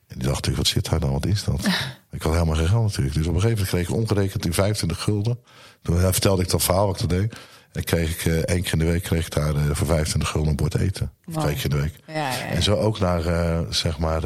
[0.08, 1.66] En die dacht wat zit daar dan, wat is dat?
[2.12, 3.16] ik had helemaal geen geld natuurlijk.
[3.16, 5.40] Dus op een gegeven moment kreeg ik omgerekend in 25 gulden.
[5.82, 7.36] Toen uh, vertelde ik dat verhaal wat ik dat deed.
[7.72, 10.30] En kreeg ik uh, één keer in de week kreeg ik daar uh, voor 25
[10.30, 11.12] gulden een bord eten.
[11.26, 11.96] Of twee keer in de week.
[12.08, 12.46] Ja, ja.
[12.46, 14.22] En zo ook naar, uh, zeg maar,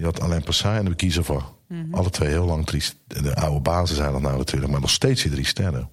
[0.00, 1.44] Je had alleen Passai en de Kiezer
[1.90, 2.82] Alle twee heel lang drie.
[3.06, 5.90] De oude bazen zijn dat nou natuurlijk, maar nog steeds die drie sterren.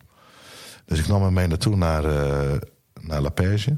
[0.85, 2.57] Dus ik nam hem mee naartoe naar, uh,
[3.01, 3.77] naar La Perge.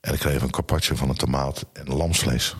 [0.00, 2.56] En ik kreeg een carpaccio van een tomaat en lamsvlees.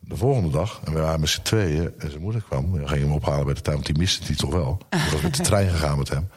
[0.00, 2.72] De volgende dag, en we waren met z'n tweeën, en zijn moeder kwam.
[2.72, 4.78] We gingen hem ophalen bij de tuin, want die miste die toch wel.
[5.06, 6.28] Ik was met de trein gegaan met hem.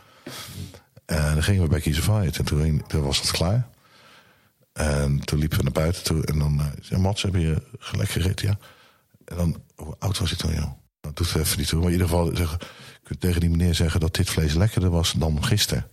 [1.05, 2.37] En dan gingen we bij Kiezenvaart.
[2.37, 3.67] En toen, toen, was het klaar.
[4.73, 6.25] En toen liepen we naar buiten toe.
[6.25, 8.47] En dan uh, zei Mats, heb je gelijk gegeten?
[8.47, 8.57] Ja.
[9.31, 10.71] En dan, hoe oud was ik toen, joh?
[11.01, 11.79] Dat doet even niet toe.
[11.79, 12.57] Maar in ieder geval, zeg,
[13.03, 15.87] kun je tegen die meneer zeggen dat dit vlees lekkerder was dan gisteren.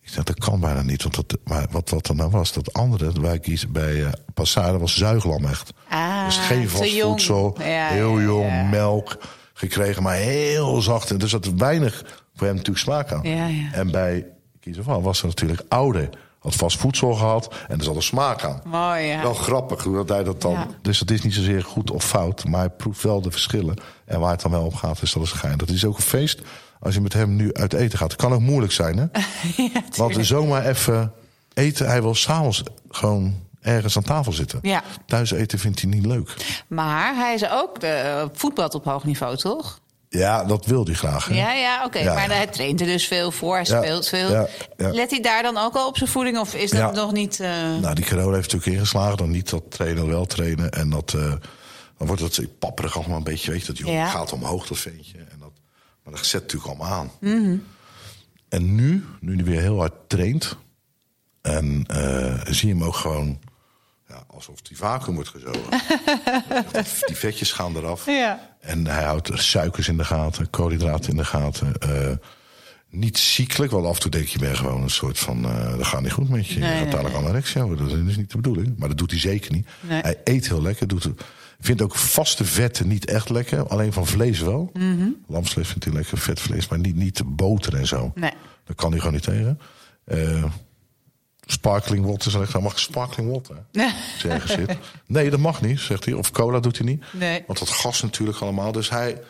[0.00, 1.02] Ik zeg, dat kan bijna niet.
[1.02, 4.78] Want dat, maar wat dat er nou was, dat andere, wij kiezen bij uh, Passade,
[4.78, 5.72] was zuiglam echt.
[5.88, 9.18] Ah, dus geen vast voedsel, ja, heel jong, ja, melk
[9.52, 11.10] gekregen, maar heel zacht.
[11.10, 13.24] En dus dat weinig voor hem natuurlijk smaak aan.
[13.72, 14.26] En bij
[14.60, 16.08] kiezen van was er natuurlijk ouder
[16.42, 18.60] had vast voedsel gehad en er zat een smaak aan.
[18.64, 19.22] Mooi, ja.
[19.22, 20.74] Wel grappig hoe dat hij dat dan.
[20.82, 23.76] Dus het is niet zozeer goed of fout, maar hij proeft wel de verschillen.
[24.04, 25.58] En waar het dan wel op gaat, is dat is gein.
[25.58, 26.40] Dat is ook een feest
[26.80, 28.12] als je met hem nu uit eten gaat.
[28.12, 29.06] Het kan ook moeilijk zijn, hè?
[29.72, 31.12] ja, Want zomaar even
[31.54, 34.58] eten, hij wil s'avonds gewoon ergens aan tafel zitten.
[34.62, 34.82] Ja.
[35.06, 36.36] Thuis eten vindt hij niet leuk.
[36.68, 39.80] Maar hij is ook de voetbal op hoog niveau, toch?
[40.18, 41.26] Ja, dat wil hij graag.
[41.26, 41.34] Hè?
[41.34, 42.04] Ja, ja oké.
[42.04, 43.54] maar hij traint er dus veel voor.
[43.54, 44.48] Hij speelt veel.
[44.76, 46.38] Let hij daar dan ook al op zijn voeding?
[46.38, 47.38] Of is dat nog niet...
[47.40, 47.48] Uh...
[47.80, 49.16] Nou, die corona heeft natuurlijk ingeslagen.
[49.16, 50.70] Dan niet dat trainen wel trainen.
[50.70, 51.32] En dat, uh,
[51.98, 53.50] dan wordt het papperig allemaal een beetje.
[53.50, 55.18] Weet je, dat jongen gaat omhoog, dat ventje.
[55.18, 55.52] En dat,
[56.04, 57.10] maar dat zet natuurlijk allemaal aan.
[57.20, 57.66] Mm
[58.48, 60.56] En nu, nu hij weer heel hard traint...
[61.42, 63.38] en uh, zie je hem ook gewoon
[64.08, 65.80] ja, alsof die vacuüm wordt gezogen.
[67.06, 68.06] die vetjes gaan eraf.
[68.06, 68.51] Ja.
[68.62, 71.72] En hij houdt suikers in de gaten, koolhydraten in de gaten.
[71.86, 72.16] Uh,
[72.90, 75.44] niet ziekelijk, want af en toe denk je, ben gewoon een soort van...
[75.44, 76.60] Uh, dat gaat niet goed met je.
[76.60, 77.88] Nee, je gaat dadelijk nee, anorexia worden.
[77.88, 78.78] Dat is niet de bedoeling.
[78.78, 79.66] Maar dat doet hij zeker niet.
[79.86, 80.88] Hij eet heel lekker.
[80.88, 81.08] Doet,
[81.60, 83.68] vindt ook vaste vetten niet echt lekker.
[83.68, 84.70] Alleen van vlees wel.
[84.72, 85.16] Mm -hmm.
[85.26, 86.68] Lamsvlees vindt hij lekker, vetvlees.
[86.68, 88.12] Maar niet, niet boter en zo.
[88.14, 88.32] Nee.
[88.64, 89.60] Daar kan hij gewoon niet tegen.
[90.06, 90.44] Uh,
[91.52, 92.30] sparkling water.
[92.30, 93.64] Zegt hij, mag ik sparkling water?
[94.18, 94.76] Zeggen zit.
[95.06, 96.14] Nee, dat mag niet, zegt hij.
[96.14, 97.04] Of cola doet hij niet.
[97.12, 97.44] Nee.
[97.46, 98.72] Want dat gas natuurlijk allemaal.
[98.72, 99.22] Dus hij...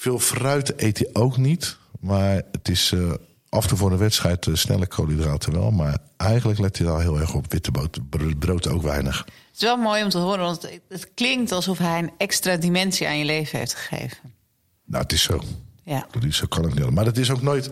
[0.00, 1.76] Veel fruit eet hij ook niet.
[2.00, 3.12] Maar het is uh,
[3.48, 5.70] af en toe voor een wedstrijd uh, snelle koolhydraten wel.
[5.70, 7.52] Maar eigenlijk let hij daar heel erg op.
[7.52, 9.18] Witte brood, brood ook weinig.
[9.18, 10.44] Het is wel mooi om te horen.
[10.44, 14.18] Want het klinkt alsof hij een extra dimensie aan je leven heeft gegeven.
[14.84, 15.40] Nou, het is zo.
[15.84, 16.06] Ja.
[16.10, 16.90] Dat is, zo kan ik niet.
[16.90, 17.70] Maar het is ook nooit...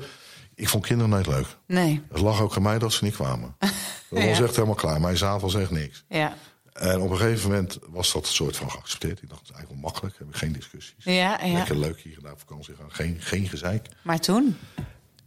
[0.59, 1.47] Ik vond kinderen nooit leuk.
[1.67, 2.03] Nee.
[2.09, 3.55] Het lag ook aan mij dat ze niet kwamen.
[4.11, 5.01] Dat was echt helemaal klaar.
[5.01, 6.05] Mijn zaad was echt niks.
[6.09, 6.35] Ja.
[6.73, 9.23] En op een gegeven moment was dat een soort van geaccepteerd.
[9.23, 10.19] Ik dacht, het is eigenlijk wel makkelijk.
[10.19, 11.05] Heb ik geen discussies.
[11.05, 11.53] Ja, ja.
[11.53, 12.91] Lekker leuk hier naar vakantie gaan.
[12.93, 13.89] Geen, geen gezeik.
[14.03, 14.57] Maar toen?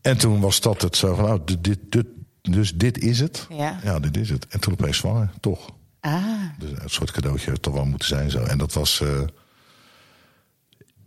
[0.01, 2.05] En toen was dat het zo van, nou, dit, dit,
[2.41, 3.47] dus dit is het.
[3.49, 3.79] Ja.
[3.83, 4.47] ja, dit is het.
[4.47, 5.69] En toen opeens zwanger, toch.
[5.99, 6.23] Ah.
[6.57, 8.43] Dus een soort cadeautje toch wel moeten zijn zo.
[8.43, 8.99] En dat was...
[8.99, 9.21] Uh,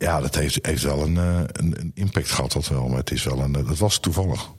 [0.05, 2.89] ja, dat heeft, heeft wel een, een, een, impact gehad, dat wel.
[2.89, 4.51] Maar het is wel een, dat was toevallig.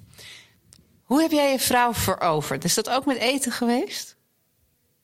[1.03, 2.63] Hoe heb jij je vrouw veroverd?
[2.63, 4.15] Is dat ook met eten geweest?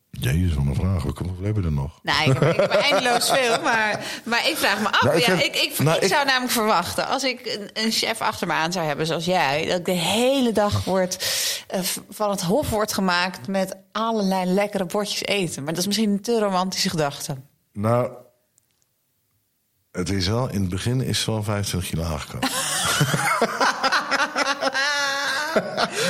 [0.10, 1.04] Jezus, wat een vraag.
[1.04, 1.99] Hoeveel hebben we er nog?
[2.04, 3.62] Nee, ik, ik heb eindeloos veel.
[3.62, 5.04] Maar, maar ik vraag me af.
[5.04, 7.08] Nou, ik, ja, ik, ik, nou, ik, zou namelijk verwachten...
[7.08, 9.65] als ik een, een, chef achter me aan zou hebben zoals jij...
[9.65, 11.17] dat ik de hele dag wordt,
[11.75, 13.47] uh, van het hof wordt gemaakt...
[13.47, 15.63] met allerlei lekkere bordjes eten.
[15.63, 17.38] Maar dat is misschien een te romantische gedachte.
[17.73, 18.12] Nou,
[19.91, 20.49] het is wel...
[20.49, 22.49] in het begin is wel 25 kilo aangekomen.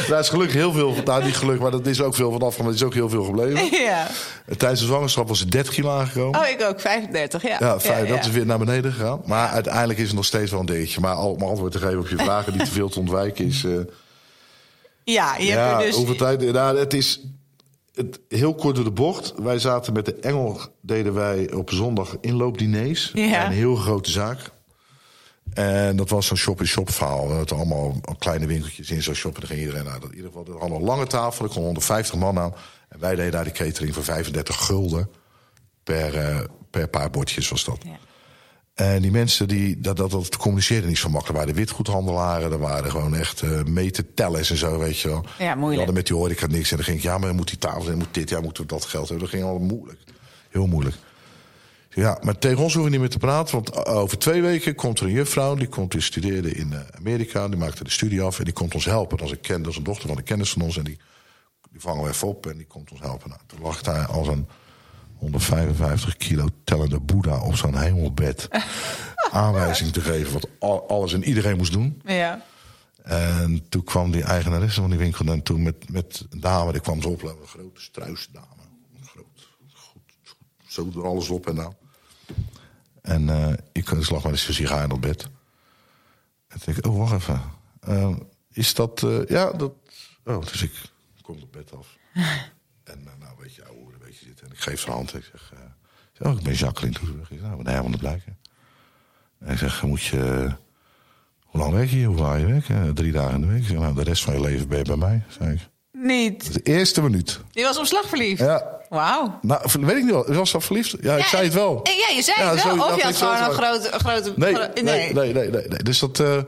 [0.07, 1.03] Daar is gelukkig heel veel van.
[1.03, 2.57] Nou, niet gelukkig, maar dat is ook veel vanaf.
[2.57, 3.69] Maar het is ook heel veel gebleven.
[3.81, 4.07] Ja.
[4.57, 6.39] Tijdens de zwangerschap was het 30 kilo aangekomen.
[6.39, 7.57] Oh, ik ook, 35, ja.
[7.59, 9.21] Ja, fijn, dat is weer naar beneden gegaan.
[9.25, 11.01] Maar uiteindelijk is het nog steeds wel een dingetje.
[11.01, 13.63] Maar om antwoord te geven op je vragen, die te veel te ontwijken is.
[13.63, 13.79] Uh,
[15.03, 15.95] ja, je ja, hebt er dus.
[15.95, 16.51] Hoeveel tijd?
[16.51, 17.21] Nou, het is.
[17.93, 19.33] Het, heel kort door de bocht.
[19.37, 23.11] Wij zaten met de Engel, deden wij op zondag inloopdiners.
[23.13, 23.45] Ja.
[23.45, 24.51] Een heel grote zaak.
[25.53, 27.27] En dat was zo'n shop-in-shop verhaal.
[27.27, 29.33] We hadden allemaal kleine winkeltjes in zo'n shop.
[29.33, 30.03] En dan ging iedereen naar.
[30.03, 31.45] In ieder geval, er hadden een lange tafel.
[31.45, 32.53] Er kon 150 man aan.
[32.89, 35.09] En wij deden daar de catering voor 35 gulden.
[35.83, 37.77] Per, uh, per paar bordjes was dat.
[37.83, 37.97] Ja.
[38.81, 41.39] En die mensen, die, dat, dat, dat communiceerden niet zo makkelijk.
[41.39, 42.51] Er waren witgoedhandelaren.
[42.51, 45.25] Er waren gewoon echt uh, meter tellers en zo, weet je wel.
[45.37, 45.69] Ja, moeilijk.
[45.69, 46.69] Die hadden met die horeca niks.
[46.71, 48.63] En dan ging ik, ja, maar dan moet die tafel zijn, moet dit, ja, moeten
[48.63, 49.19] we dat geld hebben.
[49.19, 49.99] Dat ging allemaal moeilijk.
[50.49, 50.95] Heel moeilijk.
[51.89, 53.55] Ja, maar tegen ons hoeven we niet meer te praten.
[53.55, 55.55] Want over twee weken komt er een juffrouw.
[55.55, 57.47] Die komt die studeerde in Amerika.
[57.47, 58.39] Die maakte de studie af.
[58.39, 59.17] En die komt ons helpen.
[59.17, 60.77] Dat is een, ken, dat is een dochter van een kennis van ons.
[60.77, 60.99] En die,
[61.71, 62.45] die vangen we even op.
[62.45, 63.29] En die komt ons helpen.
[63.29, 64.47] Nou, toen lag daar als een
[65.21, 68.47] 155 kilo tellende boeddha op zo'n hemelbed.
[69.31, 72.01] aanwijzing te geven wat alles en iedereen moest doen.
[72.05, 72.45] Ja.
[73.03, 75.25] En toen kwam die eigenaresse van die winkel.
[75.25, 76.71] En toen met, met een dame.
[76.71, 77.41] Die kwam ze oplopen.
[77.41, 78.45] Een grote struisdame.
[79.03, 80.01] Groot, goed,
[80.67, 81.75] zo door alles op en aan.
[83.01, 85.27] En uh, ik dus lag met een sigaar in op bed.
[86.47, 87.41] En toen ik, oh, wacht even.
[87.89, 88.15] Uh,
[88.51, 89.01] is dat...
[89.01, 89.73] Uh, ja, dat...
[90.25, 90.71] Oh, dus ik
[91.21, 91.97] kom op bed af.
[92.91, 94.45] en nou, weet je, ouwe, een beetje zitten.
[94.45, 95.15] En ik geef zijn hand.
[95.15, 95.53] Ik zeg,
[96.19, 97.31] oh, ik ben Jacqueline Toezenburg.
[97.31, 98.37] Ik zeg, nou, ben helemaal blijken.
[99.39, 100.51] En ik zeg, moet je...
[101.45, 102.07] Hoe lang werk je hier?
[102.07, 102.95] Hoe lang je werk?
[102.95, 103.61] drie dagen in de week.
[103.61, 105.23] Ik zeg, nou, de rest van je leven ben je bij mij.
[105.27, 105.59] Zeg ik.
[105.91, 106.53] Niet.
[106.53, 107.39] De eerste minuut.
[107.51, 108.39] Je was op slag verliefd?
[108.39, 108.79] Ja.
[108.89, 109.39] Wauw.
[109.41, 110.33] Nou, weet ik niet wel.
[110.33, 110.95] Was al verliefd?
[111.01, 111.79] Ja, ik zei het wel.
[111.83, 112.87] Ja, je zei het wel.
[112.87, 113.89] of je had gewoon een grote...
[113.91, 116.41] grote nee, nee, nee, nee, nee, nee, Dus dat, uh,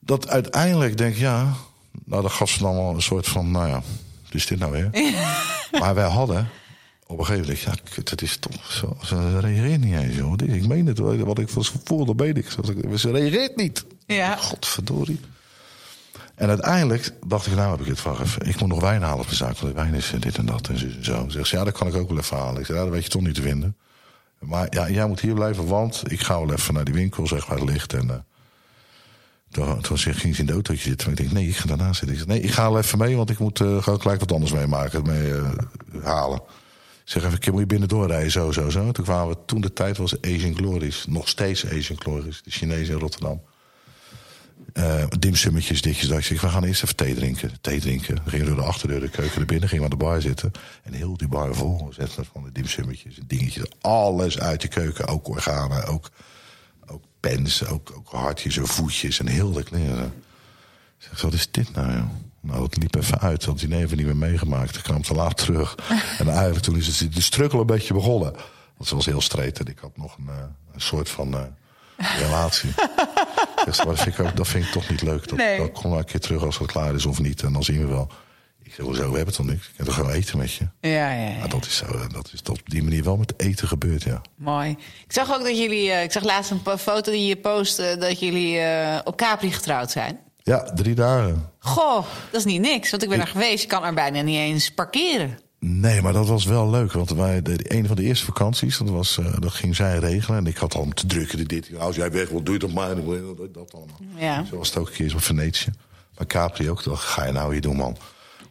[0.00, 1.52] dat uiteindelijk denk ik, ja...
[2.04, 3.82] Nou, dat gaf ze dan wel een soort van, nou ja,
[4.34, 4.90] is dit nou weer?
[5.80, 6.48] maar wij hadden
[7.06, 8.96] op een gegeven moment, ja, het is toch zo.
[9.02, 10.34] Ze reageert niet eens, joh.
[10.46, 11.48] Ik meen het, wat ik
[11.84, 12.50] voelde, dat weet ik.
[12.98, 13.84] Ze reageert niet.
[14.06, 14.36] Ja.
[14.36, 15.20] Godverdorie.
[16.34, 18.48] En uiteindelijk dacht ik, nou heb ik het even.
[18.48, 19.58] Ik moet nog wijn halen op de zaak.
[19.58, 21.24] Want wijn is dit en dat en zo.
[21.28, 22.60] Zegt ze, ja, dat kan ik ook wel even halen.
[22.60, 23.76] Ik zei, ja, dat weet je toch niet te vinden.
[24.38, 27.46] Maar ja, jij moet hier blijven, want ik ga wel even naar die winkel, zeg
[27.46, 27.92] waar het ligt.
[27.92, 28.14] En uh,
[29.52, 31.06] toen, toen ging ze in de autootje zitten.
[31.06, 32.18] En ik denk, nee, ik ga daarna zitten.
[32.18, 34.52] Ik nee, ik ga wel even mee, want ik moet uh, gewoon gelijk wat anders
[34.52, 35.50] meemaken, mee uh,
[36.02, 36.40] halen.
[37.04, 38.92] Ik zeg even, moet je binnen doorrijden, zo, zo, zo.
[38.92, 41.04] Toen kwamen we, toen de tijd was Asian Glories.
[41.08, 43.42] Nog steeds Asian Glories, de Chinezen in Rotterdam.
[44.74, 46.08] Uh, dimsummetjes, ditjes.
[46.08, 47.50] Dat ik we gaan eerst even thee drinken.
[47.60, 48.18] Thee drinken.
[48.24, 50.52] We door de achterdeur de keuken naar binnen, gingen aan de bar zitten.
[50.82, 53.64] En heel die bar vol zetten van de dimsummetjes dingetjes.
[53.80, 55.08] Alles uit de keuken.
[55.08, 56.10] Ook organen, ook
[57.22, 60.14] pens, ook, ook hartjes en voetjes en heel de kleren.
[60.98, 62.10] Ik zeg, wat is dit nou, joh?
[62.40, 64.76] Nou, het liep even uit, want die neven niet meer meegemaakt.
[64.76, 65.74] Ik kwam te laat terug.
[66.18, 68.32] en eigenlijk toen is het de strukkel een beetje begonnen.
[68.76, 70.34] Want ze was heel streed en ik had nog een, uh,
[70.72, 71.34] een soort van...
[71.34, 71.40] Uh,
[71.96, 72.70] relatie.
[73.64, 75.28] dus dat, vind ik ook, dat vind ik toch niet leuk.
[75.28, 75.58] Dat, nee.
[75.58, 77.42] dat kom maar een keer terug als het klaar is of niet.
[77.42, 78.10] En dan zien we wel.
[78.72, 79.66] Ik zeg, hoezo, we hebben toch niks?
[79.66, 80.68] Ik heb toch gewoon eten met je?
[80.80, 81.38] Ja, ja, ja.
[81.38, 84.20] Maar dat is, zo, dat is op die manier wel met eten gebeurd, ja.
[84.36, 84.70] Mooi.
[85.04, 85.86] Ik zag ook dat jullie...
[85.88, 87.96] Uh, ik zag laatst een foto die je postte...
[88.00, 90.18] dat jullie uh, op Capri getrouwd zijn.
[90.42, 91.50] Ja, drie dagen.
[91.58, 92.90] Goh, dat is niet niks.
[92.90, 93.24] Want ik ben ik...
[93.24, 93.62] er geweest.
[93.62, 95.38] Je kan er bijna niet eens parkeren.
[95.58, 96.92] Nee, maar dat was wel leuk.
[96.92, 100.38] Want wij, de, een van de eerste vakanties, dat, was, uh, dat ging zij regelen.
[100.38, 101.48] En ik had al te drukken.
[101.48, 102.94] Dit, als jij weg wilt, doe je dat maar.
[103.52, 103.98] Dat allemaal.
[104.16, 104.44] Ja.
[104.44, 105.70] Zo was het ook een keer op Venetië.
[106.16, 106.84] Maar Capri ook.
[106.84, 107.96] Dacht, ga je nou hier doen, man?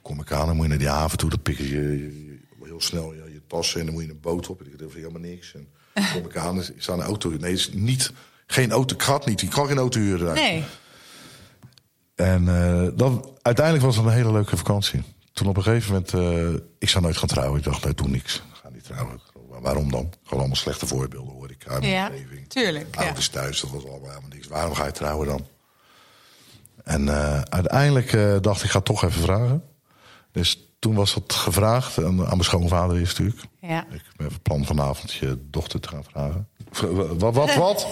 [0.01, 1.29] Kom ik aan, dan moet je naar die haven toe.
[1.29, 3.79] Dan pikken je, je, je heel snel ja, je tassen.
[3.79, 4.59] En dan moet je een boot op.
[4.59, 5.53] En ik dacht, helemaal niks.
[5.53, 5.67] En
[6.13, 7.29] kom ik aan, is aan een auto.
[7.29, 8.11] Nee, is niet,
[8.45, 8.95] geen auto.
[8.95, 9.41] Ik had niet.
[9.41, 10.33] Ik kan geen auto huren.
[10.33, 10.63] Nee.
[12.15, 16.13] En uh, dan, uiteindelijk was het een hele leuke vakantie toen op een gegeven moment,
[16.13, 17.57] uh, ik zou nooit gaan trouwen.
[17.57, 18.35] Ik dacht, nee, doe niks.
[18.35, 19.21] Ik ga niet trouwen.
[19.61, 20.13] Waarom dan?
[20.23, 22.49] Gewoon allemaal slechte voorbeelden hoor ik aan ja, omgeving.
[22.49, 22.95] Tuurlijk.
[22.95, 23.31] Ouders ja.
[23.31, 24.47] thuis, dat was allemaal helemaal niks.
[24.47, 25.47] Waarom ga je trouwen dan?
[26.83, 29.63] En uh, uiteindelijk dacht ik, ga toch even vragen.
[30.31, 33.47] Dus toen was dat gevraagd aan, aan mijn schoonvader eerst natuurlijk.
[33.61, 33.85] Ja.
[33.91, 36.47] Ik heb van plan vanavond je dochter te gaan vragen.
[37.17, 37.87] Wat, wat, wat?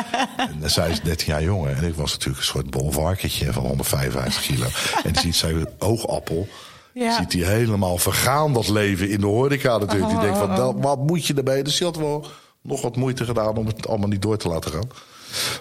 [0.62, 1.76] en zij is 13 jaar jonger.
[1.76, 4.66] En ik was natuurlijk een soort bolvarketje van 155 kilo.
[5.04, 6.48] en die ziet zij oogappel.
[6.94, 7.16] Ja.
[7.16, 10.10] Ziet hij helemaal vergaan, dat leven in de horeca natuurlijk.
[10.10, 11.62] Die denkt van, dat, wat moet je erbij?
[11.62, 12.26] Dus die had wel
[12.62, 14.88] nog wat moeite gedaan om het allemaal niet door te laten gaan.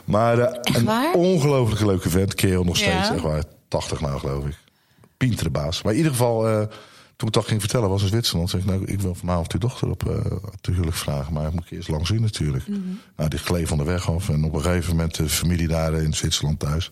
[0.06, 2.36] Maar uh, een ongelooflijk leuke vent.
[2.36, 3.06] Kerel nog steeds, Ja.
[3.06, 3.44] zeg maar.
[3.68, 4.58] 80 nou, geloof ik.
[5.28, 5.82] Pintere baas.
[5.82, 6.68] Maar in ieder geval, uh,
[7.16, 8.50] toen ik dat ging vertellen, was in Zwitserland.
[8.50, 10.26] Zeg ik, nou, ik wil vanavond uw dochter op uh,
[10.62, 11.34] te huwelijk vragen.
[11.34, 12.68] Maar ik moet eerst lang zien natuurlijk.
[12.68, 12.80] Mhm.
[13.16, 14.30] Nou, die gleed van de weg af.
[14.30, 16.92] En op een gegeven moment de familie daar in Zwitserland thuis.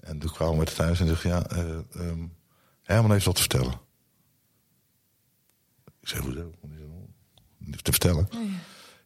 [0.00, 1.46] En toen kwamen we thuis en zeg ja...
[1.52, 1.58] Uh,
[1.96, 2.36] um,
[2.82, 3.72] Herman heeft wat te vertellen.
[6.00, 6.50] Ik zeg, hoezo?
[7.82, 8.28] Te vertellen.
[8.34, 8.56] Oh, ja.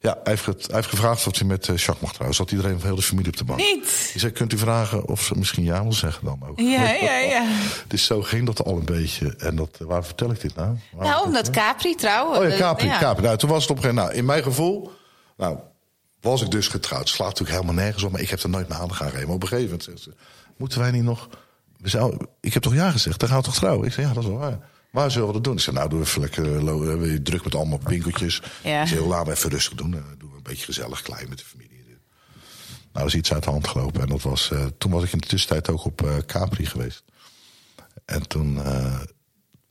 [0.03, 2.37] Ja, hij heeft, hij heeft, gevraagd of hij met uh, Jacques mag trouwen.
[2.37, 3.59] Zat iedereen van heel de familie op de bank.
[3.59, 4.11] Niet?
[4.15, 6.61] Ik zei, kunt u vragen of ze misschien ja wil zeggen dan ook?
[6.61, 7.47] Ja, ja, ja.
[7.87, 9.35] dus zo ging dat al een beetje.
[9.37, 10.77] En dat, waar vertel ik dit nou?
[10.93, 12.39] Waar nou, omdat Capri trouwen.
[12.39, 12.87] Oh ja, Capri.
[12.87, 12.99] Ja.
[12.99, 13.23] Capri.
[13.23, 14.07] Nou, toen was het op een gegeven moment...
[14.07, 14.93] Nou, in mijn gevoel...
[15.37, 15.59] Nou,
[16.21, 17.09] was ik dus getrouwd.
[17.09, 18.13] Slaat natuurlijk helemaal nergens op.
[18.13, 19.27] Maar ik heb er nooit mijn aandacht aan gegeven.
[19.27, 20.15] Maar op een gegeven moment zegt ze...
[20.57, 21.29] Moeten wij niet nog...
[21.79, 23.87] We zou, ik heb toch ja gezegd, dan gaan we toch trouwen?
[23.87, 24.59] Ik zei, ja, dat is wel waar.
[24.93, 25.55] Waar zullen we dat doen?
[25.55, 28.43] Ik zei, nou, doe even lekker uh, druk met allemaal winkeltjes.
[28.63, 28.83] Ja.
[28.83, 29.93] Ik zei, laten we even rustig doen.
[29.93, 31.73] Uh, doen we een beetje gezellig, klein met de familie.
[32.93, 34.01] Nou, is iets uit de hand gelopen.
[34.01, 37.05] En dat was, uh, toen was ik in de tussentijd ook op uh, Capri geweest.
[38.05, 39.01] En toen, uh,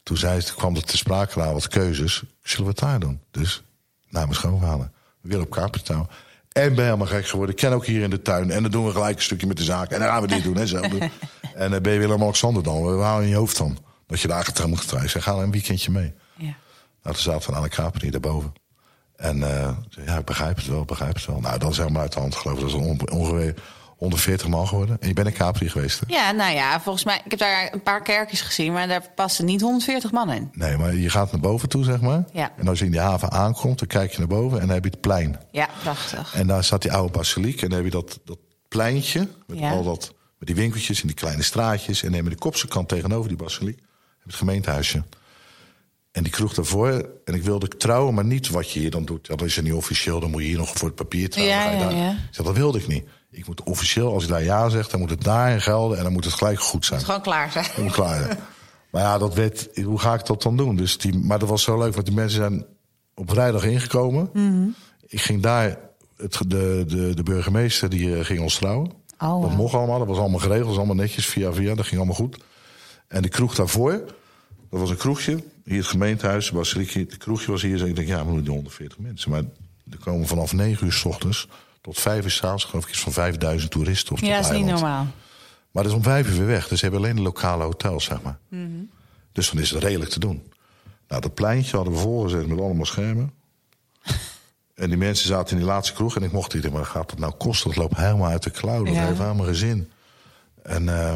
[0.03, 2.23] toen zei ze, kwam er te sprake naar wat keuzes.
[2.43, 3.19] Zullen we het daar doen?
[3.31, 3.63] Dus,
[4.09, 4.89] naar mijn schoonvader.
[5.21, 6.09] We willen op Capri trouwen.
[6.51, 7.55] En ben helemaal gek geworden.
[7.55, 8.51] Ik ken ook hier in de tuin.
[8.51, 9.91] En dan doen we gelijk een stukje met de zaak.
[9.91, 10.57] En dan gaan we dit doen.
[10.61, 11.11] En, zo doen.
[11.55, 12.97] en dan ben je Willem-Alexander dan.
[12.97, 13.77] We houden in je hoofd dan.
[14.11, 15.09] Dat je daar getrouwd moet getrouwd.
[15.09, 16.13] Ze gaan een weekendje mee.
[16.35, 16.45] Ja.
[17.03, 18.53] Nou, toen zaten we aan de Capri daarboven.
[19.15, 19.69] En uh,
[20.05, 21.39] ja, ik begrijp het wel, begrijp het wel.
[21.39, 22.61] Nou, dan zeg maar uit de hand geloof ik.
[22.69, 23.55] Dat is ongeveer
[23.97, 24.97] 140 man geworden.
[24.99, 26.05] En je bent in Capri geweest, hè?
[26.13, 27.21] Ja, nou ja, volgens mij...
[27.25, 30.49] Ik heb daar een paar kerkjes gezien, maar daar passen niet 140 man in.
[30.53, 32.23] Nee, maar je gaat naar boven toe, zeg maar.
[32.33, 32.51] Ja.
[32.57, 34.83] En als je in die haven aankomt, dan kijk je naar boven en dan heb
[34.83, 35.39] je het plein.
[35.51, 36.33] Ja, prachtig.
[36.35, 38.37] En daar staat die oude basiliek en dan heb je dat, dat
[38.67, 39.71] pleintje met Ja.
[39.71, 41.99] al dat met die winkeltjes en die kleine straatjes.
[42.01, 43.79] En dan heb je de kopse kant tegenover die basiliek.
[44.23, 45.03] Het gemeentehuisje.
[46.11, 47.09] En die kroeg daarvoor.
[47.25, 49.27] En ik wilde trouwen, maar niet wat je hier dan doet.
[49.27, 51.55] Ja, dat is er niet officieel, dan moet je hier nog voor het papier trouwen.
[51.55, 52.11] Ja, ja, ja.
[52.11, 53.05] Ik zei, dat wilde ik niet.
[53.31, 55.97] Ik moet officieel, als ik daar ja zeg, dan moet het daarin gelden.
[55.97, 57.01] En dan moet het gelijk goed zijn.
[57.01, 57.91] Gewoon klaar zijn.
[57.91, 58.37] Klaar.
[58.91, 60.75] Maar ja, dat werd, hoe ga ik dat dan doen?
[60.75, 62.65] Dus die, maar dat was zo leuk, want die mensen zijn
[63.15, 64.29] op vrijdag ingekomen.
[64.33, 64.67] Mhm.
[65.07, 65.79] Ik ging daar,
[66.17, 68.91] het, de, de, de burgemeester die eh, ging ons trouwen.
[69.19, 71.97] Oh, dat mocht allemaal, dat was allemaal geregeld, was allemaal netjes, via via, dat ging
[71.97, 72.37] allemaal goed.
[73.11, 73.91] En de kroeg daarvoor,
[74.69, 77.77] dat was een kroegje, hier het gemeentehuis, de basiliek, hier, het kroegje was hier.
[77.77, 79.31] Dus ik denk, ja, we moeten die 140 mensen.
[79.31, 79.43] Maar
[79.91, 81.47] er komen vanaf 9 uur s ochtends
[81.81, 84.13] tot 5 uur s'avonds, geloof ik, iets van 5000 toeristen.
[84.13, 85.07] Of Ja, dat is niet normaal.
[85.71, 86.67] maar dat is om vijf uur weer weg.
[86.67, 88.37] Dus ze hebben alleen de lokale hotels, zeg maar.
[89.31, 90.43] Dus dan is het redelijk te doen.
[91.07, 93.33] Nou, dat pleintje hadden we volgezet met allemaal schermen.
[94.75, 96.15] en die mensen zaten in die laatste kroeg.
[96.15, 97.67] En ik mocht niet, maar gaat dat nou kosten?
[97.69, 98.83] Dat loopt helemaal uit de klauw.
[98.83, 99.05] Dat Ja.
[99.05, 99.89] heeft helemaal geen zin.
[100.63, 101.15] En eh,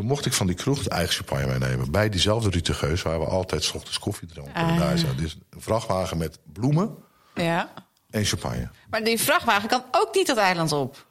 [0.00, 1.90] toen mocht ik van die kroeg de eigen champagne meenemen.
[1.90, 4.54] Bij diezelfde Rutegeus, waar we altijd 's ochtends koffie dronken.
[4.54, 4.78] En Ah.
[4.78, 6.94] daar zaten dus een vrachtwagen met bloemen
[7.34, 7.72] Ja.
[8.10, 8.68] en champagne.
[8.90, 11.06] Maar die vrachtwagen kan ook niet dat eiland op.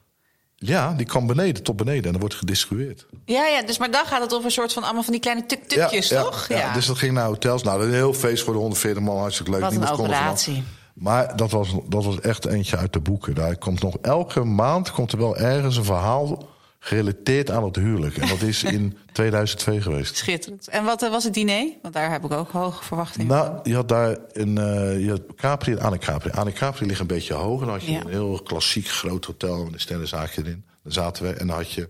[0.56, 2.04] Ja, die kan beneden, tot beneden.
[2.04, 3.06] En dan wordt gedistribueerd.
[3.26, 5.46] Ja, ja, dus maar dan gaat het over een soort van allemaal van die kleine
[5.46, 6.48] tuk-tukjes, toch?
[6.48, 7.64] Ja, dus dat ging naar hotels.
[7.64, 9.62] Nou, een heel feest voor de 140 man, hartstikke leuk.
[9.62, 10.64] Wat een Niemand operatie.
[10.94, 13.36] Maar dat was, dat was echt eentje uit de boeken.
[13.36, 16.48] Daar komt nog elke maand komt er wel ergens een verhaal
[16.80, 18.18] gerelateerd aan het huwelijk.
[18.18, 20.18] En dat is in 2002 geweest.
[20.18, 20.68] Schitterend.
[20.68, 21.68] En wat eh, was het diner?
[21.82, 23.28] Want daar heb ik ook hoge verwachtingen.
[23.28, 26.32] Nou, je had daar een eh je had Capri en Anne Capri.
[26.32, 27.66] Anne Capri ligt een beetje hoger.
[27.66, 28.02] Dan had je Ja.
[28.02, 30.64] een heel klassiek groot hotel met een sterrenzaakje erin.
[30.84, 31.30] Daar zaten we.
[31.34, 31.90] En dan had je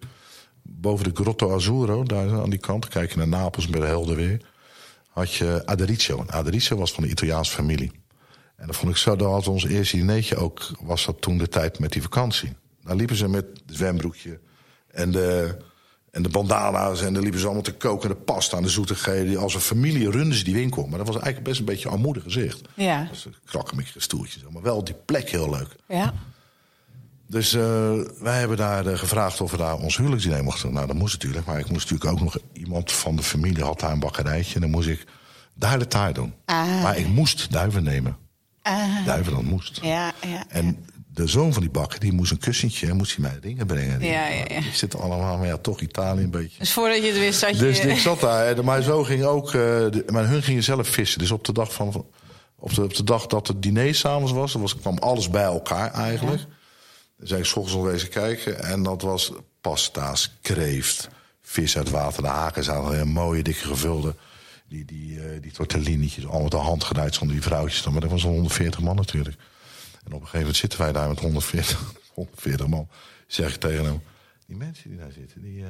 [0.62, 4.16] boven de Grotto Azzurro, daar aan die kant, kijk je naar Napels met de helder
[4.16, 4.42] weer.
[5.10, 6.20] Had je Adericio.
[6.20, 7.92] En Adericio was van de Italiaanse familie.
[8.56, 11.48] En dat vond ik zo, dat had ons eerste dinertje ook, was dat toen de
[11.48, 12.54] tijd met die vakantie.
[12.84, 14.40] Daar liepen ze met het zwembroekje
[14.92, 15.58] en de,
[16.12, 17.02] en de bandana's.
[17.02, 19.38] En dan liepen ze allemaal te koken, de pasta en de zoetigheden.
[19.38, 20.88] Als een familie runden ze die winkel.
[20.88, 22.62] Maar dat was eigenlijk best een beetje een armoedig gezicht.
[22.74, 23.08] Ja.
[23.10, 24.44] Dus krakkemikkige stoeltjes.
[24.50, 25.76] Maar wel die plek heel leuk.
[25.88, 26.14] Ja.
[27.28, 27.62] Dus eh,
[28.20, 30.74] wij hebben daar eh, gevraagd of we daar ons huwelijksdiner mochten.
[30.74, 31.46] Nou, dat moest natuurlijk.
[31.46, 32.38] Maar ik moest natuurlijk ook nog...
[32.54, 34.56] Iemand van de familie had daar een bakkerijtje.
[34.56, 35.06] En dan moest ik
[35.54, 36.34] daar de taart doen.
[36.46, 36.84] Ah.
[36.84, 38.18] Maar ik moest duiven nemen.
[38.62, 39.80] Ah, Duiven, dat moest.
[39.82, 40.46] ja, ja.
[40.50, 40.86] En
[41.20, 42.88] de zoon van die bakker, die moest een kussentje...
[42.88, 44.02] en moest hij mij dingen brengen.
[44.02, 44.62] Ja, ja, ja.
[44.62, 46.60] die zitten allemaal, maar ja, toch Italië een beetje.
[46.60, 47.58] Dus voordat je het wist, zat je...
[47.58, 48.66] Dus ik zat daar.
[48.66, 49.54] Mijn zoon ging ook.
[49.54, 51.20] eh, maar hun gingen zelf vissen.
[51.20, 52.06] Dus op de dag, van,
[52.56, 55.92] op de, op de dag dat het diner s'avonds was, was, kwam alles bij elkaar
[55.94, 56.42] eigenlijk.
[57.18, 58.64] Dan zijn ik 's ochtends nog wezen kijken.
[58.64, 61.10] En dat was pasta's, kreeft,
[61.42, 62.22] vis uit water.
[62.24, 64.16] De haken zaten heel mooie, dikke gevulde.
[64.68, 67.88] Die, die, eh die tortellinietjes, allemaal de hand gedaan van die vrouwtjes.
[67.88, 69.36] Maar dat was een 140 man natuurlijk.
[70.10, 72.88] En op een gegeven moment zitten wij daar met 140, 140 man.
[73.28, 74.01] Zeg ik tegen hem,
[74.47, 75.64] die mensen die daar zitten, die...
[75.64, 75.70] eh,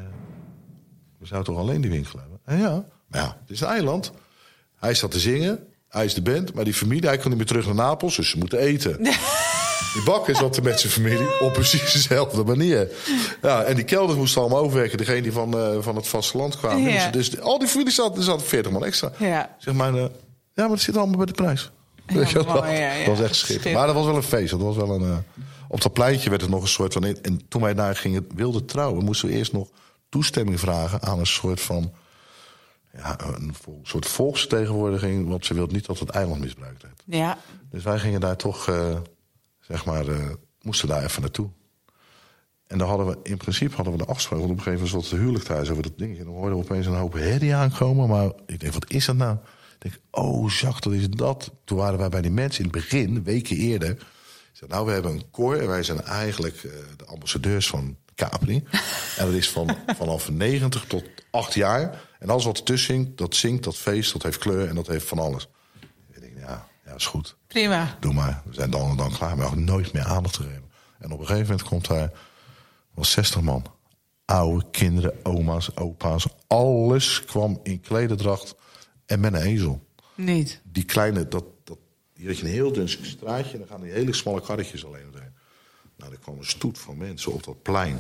[1.18, 2.40] we zouden toch alleen die winkel hebben?
[2.46, 4.12] En ja, maar ja, het is een eiland.
[4.76, 7.48] Hij staat te zingen, hij is de band, maar die familie, hij kon niet meer
[7.48, 8.98] terug naar Napels, dus ze moeten eten.
[9.94, 12.92] Die bakker zat er met zijn familie op precies dezelfde manier.
[13.42, 16.82] Ja, en die kelders moesten allemaal overwerken, degene die van, eh, van het vasteland kwamen.
[16.82, 16.92] Ja.
[16.92, 19.12] moesten Dus al die familie zat, er zaten 40 man extra.
[19.18, 19.56] Ja.
[19.58, 20.10] Zeg maar, eh, ja,
[20.54, 21.72] maar dat zit allemaal bij de prijs.
[22.14, 23.06] Mooi, ja, ja.
[23.06, 23.76] Dat was echt schitterend.
[23.76, 24.52] Maar dat was wel een feest.
[24.52, 25.18] Dat was wel een, eh,
[25.68, 27.04] op dat pleintje werd het nog een soort van...
[27.04, 29.06] En toen wij daar gingen wilden trouwen...
[29.06, 29.70] moesten we eerst nog
[30.10, 31.94] toestemming vragen aan een soort van...
[32.94, 35.28] Ja, een vol- soort volksvertegenwoordiging.
[35.30, 37.04] Want ze wilde niet dat het eiland misbruikt werd.
[37.06, 37.38] Ja.
[37.72, 38.98] Dus wij gingen daar toch, eh,
[39.60, 40.30] zeg maar, eh,
[40.62, 41.50] moesten daar even naartoe.
[42.68, 45.02] En dan hadden we, in principe hadden we de afspraak, want op een gegeven moment
[45.02, 46.20] was het huwelijk thuis over dat dingetje.
[46.20, 48.10] En dan hoorden we opeens een hoop herrie aankomen.
[48.10, 49.38] Maar ik denk, wat is dat nou?
[49.80, 51.52] Ik denk, oh, Jacques, dat is dat.
[51.64, 53.90] Toen waren wij bij die mensen in het begin, weken eerder.
[53.90, 53.98] Ik
[54.54, 58.64] zei, nou, we hebben een koor en wij zijn eigenlijk eh, de ambassadeurs van Capri.
[59.18, 62.02] en dat is van, vanaf 90 tot 8 jaar.
[62.20, 65.08] En alles wat ertussen zingt, dat zingt, dat feest, dat heeft kleur en dat heeft
[65.08, 65.48] van alles.
[66.12, 67.36] Ik denk, ja, ja, is goed.
[67.48, 67.98] Prima.
[68.00, 68.42] Doe maar.
[68.46, 69.38] We zijn dan en dan klaar.
[69.38, 70.72] Maar ook nooit meer aandacht te geven.
[71.00, 72.12] En op een gegeven moment komt daar
[72.94, 73.66] wel 60 man.
[74.26, 76.28] Oude kinderen, oma's, opa's.
[76.48, 78.56] Alles kwam in klederdracht
[79.10, 79.88] en met een ezel.
[80.16, 80.62] Niet.
[80.64, 81.78] Die kleine, dat, dat,
[82.14, 83.52] hier had je een heel dun straatje...
[83.54, 85.34] en dan gaan die hele smalle karretjes alleen doorheen.
[85.98, 88.00] Nou, er kwam een stoet van mensen op dat plein.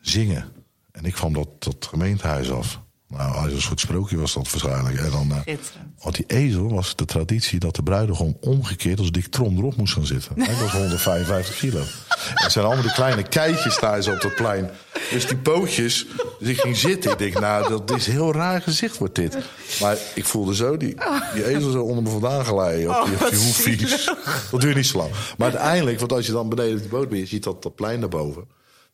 [0.00, 0.52] Zingen.
[0.92, 2.80] En ik kwam dat, dat gemeentehuis af.
[3.06, 4.98] Nou, als een soort sprookje was dat waarschijnlijk.
[4.98, 6.02] En dan, Schitterend.
[6.02, 9.92] want die ezel was de traditie dat de bruidegom omgekeerd als Dick Trom erop moest
[9.92, 10.42] gaan zitten.
[10.42, 11.80] Hij was 155 kilo.
[11.80, 11.86] En
[12.34, 14.70] het zijn allemaal die kleine keitjes daar zo op dat plein.
[15.10, 16.06] Dus die pootjes,
[16.38, 17.10] dus ik ging zitten.
[17.10, 19.38] Ik denk, nou, dat is heel raar gezicht wordt dit.
[19.80, 20.96] Maar ik voelde zo die,
[21.34, 23.00] die ezel zo onder me vandaan glijden.
[23.00, 24.10] Op die, Oh, op wat die hoefies.
[24.50, 25.10] Dat duurt niet zo lang.
[25.38, 27.74] Maar uiteindelijk, want als je dan beneden op die boot bent, je ziet dat, dat
[27.74, 28.44] plein daarboven.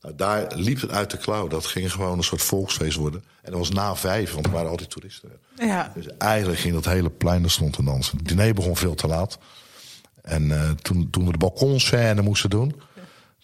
[0.00, 1.48] Nou, daar liep het uit de klauw.
[1.48, 3.24] Dat ging gewoon een soort volksfeest worden.
[3.42, 5.30] En dat was na vijf, want er waren altijd toeristen.
[5.56, 5.92] Ja.
[5.94, 8.18] Dus eigenlijk ging dat hele plein er stond te dansen.
[8.18, 9.38] Het diner begon veel te laat.
[10.22, 12.80] En eh, toen, toen we de balkonscène moesten doen...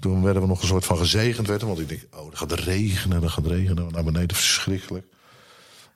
[0.02, 1.46] toen werden we nog een soort van gezegend.
[1.46, 3.92] Werden, want ik denk, oh, dat gaat regenen, dat gaat regenen.
[3.92, 5.06] Naar beneden, verschrikkelijk.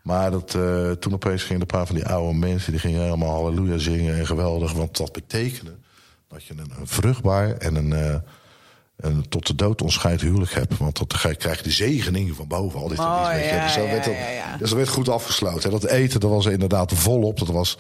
[0.03, 2.73] Maar dat, eh, toen opeens gingen een paar van die oude mensen...
[2.73, 4.73] die gingen helemaal halleluja zingen en geweldig.
[4.73, 5.75] Want dat betekende
[6.29, 7.93] dat je een, een vruchtbaar en een...
[7.93, 8.15] eh,
[8.97, 10.77] een tot de dood ontscheid huwelijk hebt.
[10.79, 12.81] Want dat, dan krijg je de zegening van boven.
[12.81, 13.55] Al dit, Oh, weet je.
[13.55, 14.57] ja, dus, dat ja, werd dat, ja, ja.
[14.57, 15.63] dus dat werd goed afgesloten.
[15.63, 17.39] En dat eten, dat was er inderdaad volop.
[17.39, 17.77] Dat was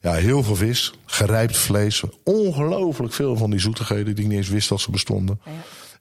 [0.00, 2.02] ja, heel veel vis, gerijpt vlees.
[2.24, 5.40] Ongelooflijk veel van die zoetigheden die ik niet eens wist dat ze bestonden.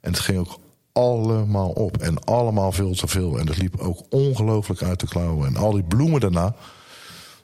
[0.02, 0.60] En het ging ook
[0.92, 1.98] allemaal op.
[1.98, 3.40] En allemaal veel te veel.
[3.40, 5.48] En het liep ook ongelooflijk uit de klauwen.
[5.48, 6.56] En al die bloemen daarna...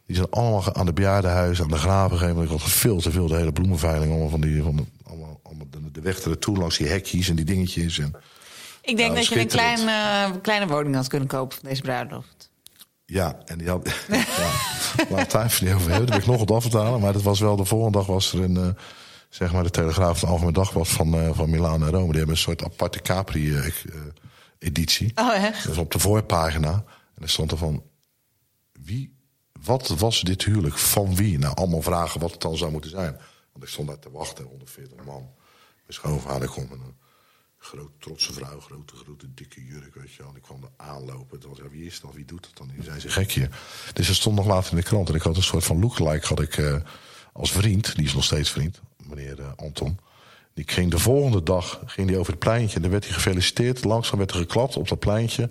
[0.06, 2.44] Die zijn allemaal aan de bejaardenhuis, aan de graven gegeven.
[2.44, 4.12] Ik had veel te veel, de hele bloemenveiling.
[4.12, 7.36] Allemaal van die, van de, allemaal, allemaal de, weg er naartoe langs die hekjes en
[7.36, 8.00] die dingetjes.
[8.00, 8.16] En,
[8.82, 11.82] Ik denk Nou, dat je een klein, eh, kleine woning had kunnen kopen van deze
[11.82, 12.35] bruiloft.
[13.06, 13.88] Ja, en die had...
[14.10, 14.26] ja,
[15.10, 16.10] laat het even niet over hebben.
[16.10, 17.02] Dat ik nog wat afbetalen.
[17.02, 18.58] Maar dat was wel, de volgende dag was er een...
[18.58, 18.68] eh,
[19.30, 22.08] zeg maar de Telegraaf, het Algemeen Dagblad van, eh van Milaan en Rome.
[22.08, 25.12] Die hebben een soort aparte Capri-editie.
[25.16, 25.68] Oh, echt?
[25.68, 26.72] Dus op de voorpagina.
[27.16, 27.84] En er stond er van...
[28.72, 29.18] Wie,
[29.62, 30.78] wat was dit huwelijk?
[30.78, 31.40] Van wie?
[31.40, 33.18] Nou, allemaal vragen wat het dan zou moeten zijn.
[33.52, 35.22] Want ik stond daar te wachten, 140 man.
[35.22, 35.34] Mijn
[35.88, 36.80] schoonvader kwam met
[37.66, 38.60] grote, trotse vrouw.
[38.60, 40.30] Grote, grote, dikke jurk, weet je wel.
[40.30, 41.40] En ik kwam er aanlopen.
[41.40, 42.14] Toen was wie is dat?
[42.14, 42.76] Wie doet dat dan?
[42.76, 43.50] Die zei ze, gekje.
[43.94, 45.10] Dus er stond nog later in de krant.
[45.10, 46.76] En ik had een soort van lookalike had ik, eh,
[47.34, 47.96] als vriend.
[47.96, 50.00] Die is nog steeds vriend, meneer eh, Anton.
[50.54, 52.76] Die ging de volgende dag ging die over het pleintje.
[52.76, 53.84] En dan werd hij gefeliciteerd.
[53.84, 55.50] Langzaam werd er geklapt op dat pleintje.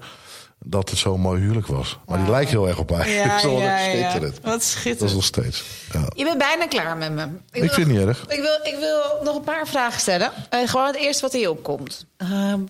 [0.59, 1.99] Dat het zo'n mooi huwelijk was.
[2.07, 3.15] Maar die lijkt heel erg op mij.
[3.15, 3.91] Ja, dat ja, ja.
[3.91, 4.41] schitterend.
[4.43, 5.65] Wat Dat is nog steeds.
[5.93, 6.07] Ja.
[6.15, 7.27] Je bent bijna klaar met me.
[7.51, 8.25] Ik vind het niet erg.
[8.29, 10.33] Ik wil, ik wil nog een paar vragen stellen.
[10.51, 12.07] Eh, gewoon het eerste wat in je opkomt.
[12.17, 12.61] Ehm,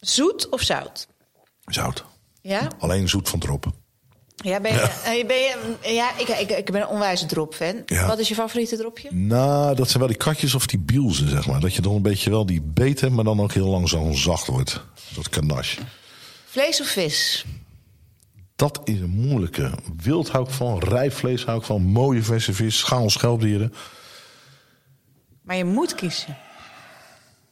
[0.00, 1.06] zoet of zout?
[1.64, 2.04] Zout.
[2.40, 2.68] Ja?
[2.78, 3.66] Alleen zoet van drop.
[4.36, 7.82] Ja, ben je, eh, ben je, ja ik, ik, ik ben een onwijze drop-fan.
[7.86, 8.06] Ja.
[8.06, 9.08] Wat is je favoriete dropje?
[9.12, 11.60] Nou, dat zijn wel die katjes of die bielzen, zeg maar.
[11.60, 14.46] Dat je dan een beetje wel die beet hebt, maar dan ook heel langzaam zacht
[14.46, 14.80] wordt.
[15.14, 15.80] Dat kanache.
[16.50, 17.44] Vlees of vis?
[18.56, 19.70] Dat is een moeilijke.
[19.96, 23.74] Wild hou ik van, rijp vlees hou ik van, mooie verse vis, schaal schelpdieren.
[25.42, 26.30] Maar je moet kiezen.
[26.30, 26.36] Ik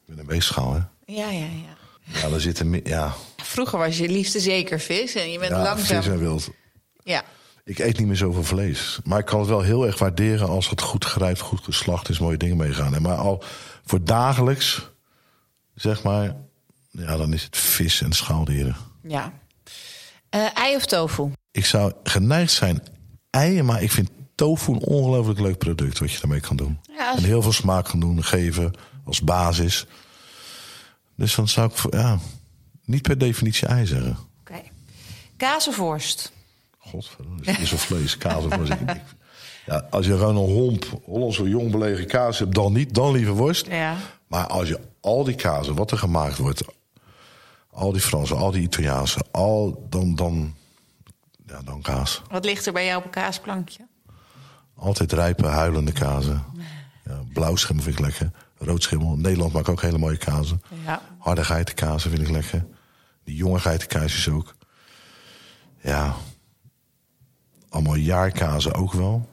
[0.07, 0.81] ben een weegschaal, hè.
[1.15, 1.77] Ja, ja, ja.
[2.21, 2.81] Ja, daar zitten...
[2.85, 6.03] Ja, Vroeger was je liefste zeker vis en je bent ja langzaam.
[6.03, 6.51] vis en wild.
[7.05, 7.25] Ja.
[7.65, 8.99] Ik eet niet meer zoveel vlees.
[9.05, 12.19] Maar ik kan het wel heel erg waarderen als het goed gerijpt, goed geslacht is,
[12.19, 13.03] mooie dingen meegaan.
[13.03, 13.43] Maar al
[13.85, 14.91] voor dagelijks,
[15.75, 16.37] zeg maar,
[16.97, 18.77] ja, dan is het vis en schaaldieren.
[19.03, 19.33] ja.
[20.29, 21.31] Eh, ei of tofu?
[21.51, 22.83] Ik zou geneigd zijn
[23.31, 26.79] eieren, maar ik vind tofu een ongelooflijk leuk product wat je daarmee kan doen.
[26.97, 28.73] Ja, als- En heel veel smaak kan doen, geven
[29.05, 29.87] als basis.
[31.17, 32.19] Dus dan zou ik ja,
[32.85, 34.17] niet per definitie ei zeggen.
[34.41, 34.61] Oké.
[35.37, 36.33] Kaas of worst?
[36.79, 38.73] Godverdomme, is of vlees, kaas of worst.
[39.67, 43.35] Ja, als je gewoon een homp, Hollandse jong belegen kaas hebt, dan niet, dan liever
[43.35, 43.67] worst.
[43.67, 43.97] Ja.
[44.27, 46.63] Maar als je al die kazen, wat er gemaakt wordt,
[47.77, 50.55] al die Franse, al die Italiaanse, al, dan, dan,
[51.47, 52.23] ja, dan kaas.
[52.31, 53.87] Wat ligt er bij jou op een kaasplankje?
[54.75, 56.45] Altijd rijpe, huilende kazen.
[57.05, 58.31] Ja, blauwschimmel vind ik lekker.
[58.59, 59.17] Roodschimmel.
[59.17, 60.63] Nederland maakt ook hele mooie kazen.
[60.85, 61.03] Ja.
[61.19, 62.67] Harde geitenkazen vind ik lekker.
[63.25, 64.55] Die jonge geitenkaasjes ook.
[65.81, 66.15] Ja.
[67.69, 69.29] Allemaal jaarkazen ook wel.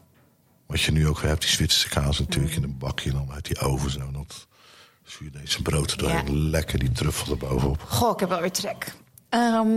[0.65, 3.11] Wat je nu ook weer hebt, die Zwitserse kaas natuurlijk in een bakje.
[3.11, 4.11] Dan uit die oven zo.
[4.11, 4.47] Dat
[5.17, 6.09] Zuurdeense brood er.
[6.09, 6.23] Ja.
[6.27, 7.81] Lekker die truffel erbovenop.
[7.81, 8.93] Goh, ik heb wel weer trek.
[9.29, 9.67] Ehm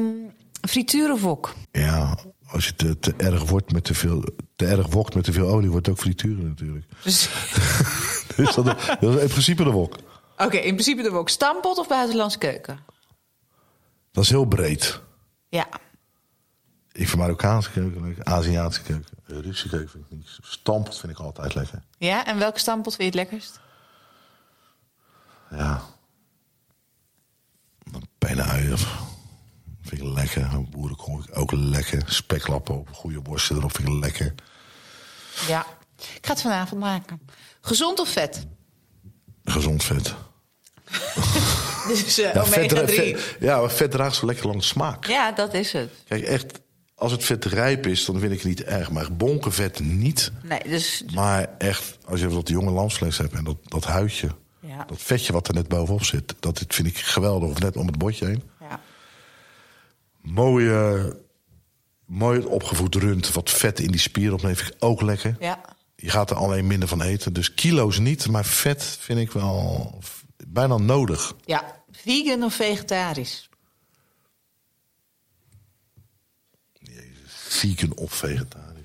[0.69, 1.55] frituur of wok?
[1.73, 4.25] Ja, als je te, te erg wordt met te veel...
[4.57, 6.87] Te erg wokt met te veel olie, wordt het ook frituren natuurlijk.
[7.03, 7.29] Dus,
[8.37, 8.65] Dus dat,
[9.01, 9.97] dat is in principe de wok.
[10.37, 11.29] Oké, in principe de wok.
[11.29, 12.79] Stampot of buitenlandse keuken?
[14.13, 15.01] Dat is heel breed.
[15.49, 15.67] Ja.
[16.93, 20.39] Ik vind Marokkaanse keuken leuk, Aziatische keuken, Russische keuken vind ik niet.
[20.41, 21.83] Stampot vind ik altijd lekker.
[21.99, 23.61] Ja, en welke stampot vind je het lekkerst?
[25.51, 25.83] Ja.
[28.19, 28.77] Penne
[29.83, 30.49] vind ik lekker.
[30.71, 32.03] Boerenkool ook lekker.
[32.07, 34.35] Speklappen op, goede borsten erop vind ik lekker.
[35.49, 35.67] Ja.
[35.97, 37.21] Ik ga het vanavond maken.
[37.61, 38.47] Gezond of vet?
[39.45, 40.15] Gezond vet.
[41.89, 43.17] Dus eh, Ja, omega vet, dra- 3.
[43.17, 45.07] vet- ja, maar vet draagt zo lekker lang smaak.
[45.07, 45.91] Ja, dat is het.
[46.09, 46.61] Kijk, echt,
[46.95, 48.91] Als het vet rijp is, dan vind ik het niet erg.
[48.91, 50.33] Maar bonkenvet niet.
[50.43, 54.29] Nee, dus Maar echt, als je wat jonge lamsvlees hebt en dat, dat huidje,
[54.77, 54.85] ja.
[54.85, 57.49] dat vetje wat er net bovenop zit, dat vind ik geweldig.
[57.51, 58.43] Of net om het botje heen.
[58.61, 58.81] ja.
[60.21, 61.17] Mooie,
[62.05, 65.37] mooi opgevoed rund, wat vet in die spier opneemt, vind ik ook lekker.
[65.41, 65.61] Ja.
[65.97, 67.33] Je gaat er alleen minder van eten.
[67.33, 69.99] Dus kilo's niet, maar vet vind ik wel
[70.47, 71.35] bijna nodig.
[71.45, 71.75] ja.
[71.91, 73.49] Vegan of vegetarisch?
[77.27, 78.76] Vegan of vegetarisch.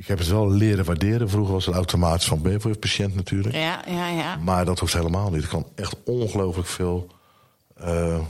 [0.00, 1.30] Ik heb het wel leren waarderen.
[1.30, 3.54] Vroeger was het automatisch van B voor je patiënt natuurlijk.
[3.54, 4.36] Ja, ja, ja.
[4.36, 5.42] Maar dat hoeft helemaal niet.
[5.42, 7.10] Ik kan echt ongelooflijk veel
[7.74, 8.20] eh,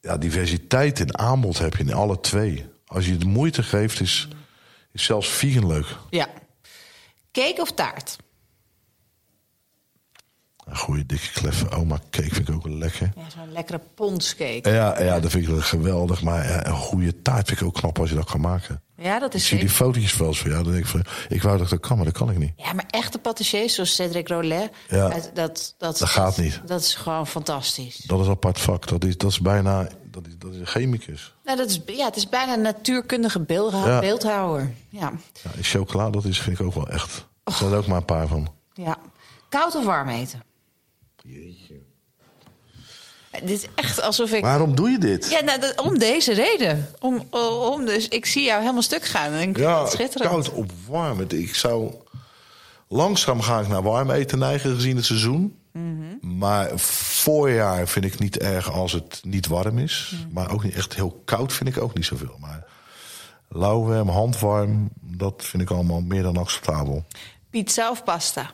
[0.00, 2.66] ja, diversiteit in aanbod heb je in alle twee.
[2.86, 4.28] Als je de moeite geeft, is,
[4.92, 5.96] is zelfs vegan leuk.
[6.10, 6.28] Ja.
[7.32, 8.16] Cake of taart?
[10.68, 13.10] Een goede dikke kleffe oma cake vind ik ook wel lekker.
[13.16, 14.70] Ja, zo'n lekkere ponscake.
[14.70, 16.22] Ja, ja, dat vind ik wel geweldig.
[16.22, 18.82] Maar ja, een goede taart vind ik ook knap als je dat kan maken.
[18.96, 20.62] Ja, dat Ik is zie die fotootjes wel eens van jou.
[20.62, 22.52] Dan denk ik van, ik wou dat dat kan, maar dat kan ik niet.
[22.56, 25.08] Ja, maar echte patissiers zoals Cedric Rollet, Ja.
[25.08, 26.60] dat, dat, dat, Dat gaat niet.
[26.66, 27.96] Dat is gewoon fantastisch.
[27.96, 28.86] Dat is een apart vak.
[28.88, 31.34] Dat is, dat is bijna, dat is, dat is een chemicus.
[31.44, 34.00] Nou, dat is, ja, het is bijna een natuurkundige beeldha- Ja.
[34.00, 34.72] beeldhouwer.
[34.88, 35.12] Ja.
[35.42, 37.26] Ja, chocola, dat is, vind ik ook wel echt.
[37.44, 38.48] Er zijn er ook maar een paar van.
[38.74, 38.96] ja.
[39.48, 40.42] Koud of warm eten?
[43.30, 44.42] Dit is echt alsof ik...
[44.42, 45.30] Waarom doe je dit?
[45.30, 46.86] Ja, nou, dat- om deze reden.
[47.00, 47.26] Om,
[47.70, 49.32] om dus, ik zie jou helemaal stuk gaan.
[49.32, 50.30] En ik Ja, schitterend.
[50.30, 51.20] koud op warm.
[51.28, 51.94] Ik zou...
[52.88, 55.58] Langzaam ga ik naar warm eten neigen gezien het seizoen.
[55.72, 56.36] Mhm.
[56.38, 60.12] Maar voorjaar vind ik niet erg als het niet warm is.
[60.14, 60.32] Mhm.
[60.32, 62.36] Maar ook niet echt heel koud vind ik ook niet zoveel.
[62.40, 62.64] Maar
[63.48, 67.04] lauwwarm, handwarm, dat vind ik allemaal meer dan acceptabel.
[67.50, 68.50] Pizza of pasta?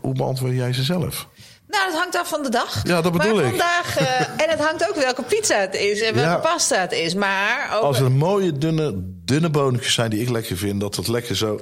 [0.00, 1.28] Hoe beantwoord jij ze zelf?
[1.68, 2.86] Nou, het hangt af van de dag.
[2.86, 3.48] Ja, dat bedoel maar ik.
[3.48, 6.36] vandaag, eh, en het hangt ook welke pizza het is en welke Ja.
[6.36, 7.14] pasta het is.
[7.14, 8.92] Maar ook, Als er mooie dunne,
[9.24, 11.60] dunne bonetjes zijn die ik lekker vind, dat het lekker zo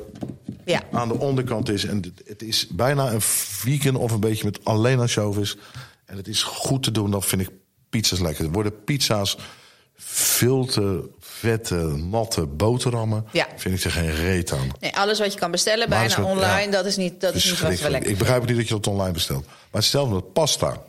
[0.64, 0.83] ja.
[0.93, 1.85] aan de onderkant is.
[1.85, 5.57] En het- is bijna een vegan of een beetje met alleen ansjovis.
[6.05, 7.49] En het is goed te doen, dan vind ik
[7.91, 8.45] pizza's lekker.
[8.45, 9.37] Er worden pizza's
[9.97, 11.74] veel te vette,
[12.11, 13.26] natte boterhammen.
[13.32, 13.47] Ja.
[13.57, 14.68] Vind ik er geen reet aan.
[14.80, 16.70] Nee, alles wat je kan bestellen, Maar bijna dat wat- online, ja.
[16.70, 18.86] dat is niet, dat is niet wat we lekker Ik begrijp niet dat je dat
[18.86, 19.47] online bestelt.
[19.70, 20.82] Maar stel met pasta.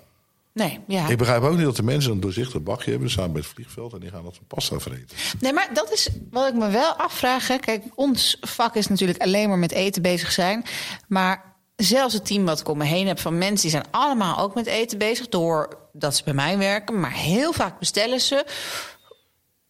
[0.54, 1.08] Nee, ja.
[1.08, 3.10] Ik begrijp ook niet dat de mensen een doorzichtig bakje hebben.
[3.10, 5.18] Staan bij het vliegveld en die gaan dat van pasta vreten.
[5.39, 7.47] Nee, maar dat is wat ik me wel afvraag.
[7.47, 7.58] hè.
[7.58, 10.64] Kijk, ons vak is natuurlijk alleen maar met eten bezig zijn.
[11.08, 11.43] Maar
[11.76, 13.62] zelfs het team wat ik om me heen heb van mensen...
[13.62, 15.30] die zijn allemaal ook met eten bezig...
[15.30, 17.00] doordat ze bij mij werken.
[17.00, 18.45] Maar heel vaak bestellen ze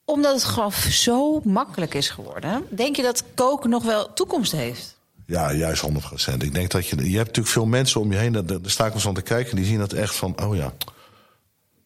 [0.10, 2.66] omdat het gewoon zo makkelijk is geworden.
[2.70, 4.98] Denk je dat koken nog wel toekomst heeft?
[5.26, 6.34] Ja, juist 100%.
[6.38, 6.96] Ik denk dat je.
[6.96, 8.32] Je hebt natuurlijk veel mensen om je heen.
[8.32, 9.56] Daar, daar sta ik eens aan te kijken.
[9.56, 10.42] Die zien dat echt van.
[10.44, 10.74] Oh ja.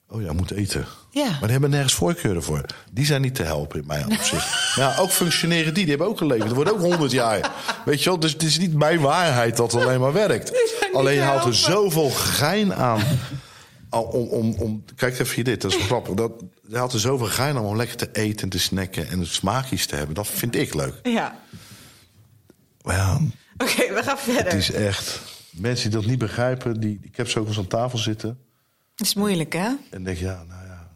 [0.09, 0.85] Oh ja, moet eten.
[1.11, 1.29] Ja.
[1.29, 2.65] Maar die hebben nergens voorkeuren voor.
[2.91, 4.75] Die zijn niet te helpen in mijn opzicht.
[4.75, 5.83] ja, ook functioneren die.
[5.83, 6.41] Die hebben ook geleefd.
[6.41, 7.51] Dat wordt ook 100 jaar.
[7.85, 8.19] Weet je wel?
[8.19, 10.51] Dus het is niet mijn waarheid dat het alleen maar werkt.
[10.93, 13.01] Alleen je haalt er zoveel gein aan.
[13.93, 16.13] Om, om, om, kijk even hier dit, dat is wel grappig.
[16.13, 16.31] Dat,
[16.67, 19.95] je haalt er zoveel gein om lekker te eten en te snacken en smaakjes te
[19.95, 20.15] hebben.
[20.15, 20.99] Dat vind ik leuk.
[21.03, 21.39] Ja.
[23.57, 24.43] Oké, we gaan verder.
[24.43, 25.21] het is echt.
[25.51, 28.39] Mensen die dat niet begrijpen, die, ik heb ze ook eens aan tafel zitten.
[28.95, 29.69] Het is moeilijk, hè?
[29.89, 30.89] En denk, ja, nou ja,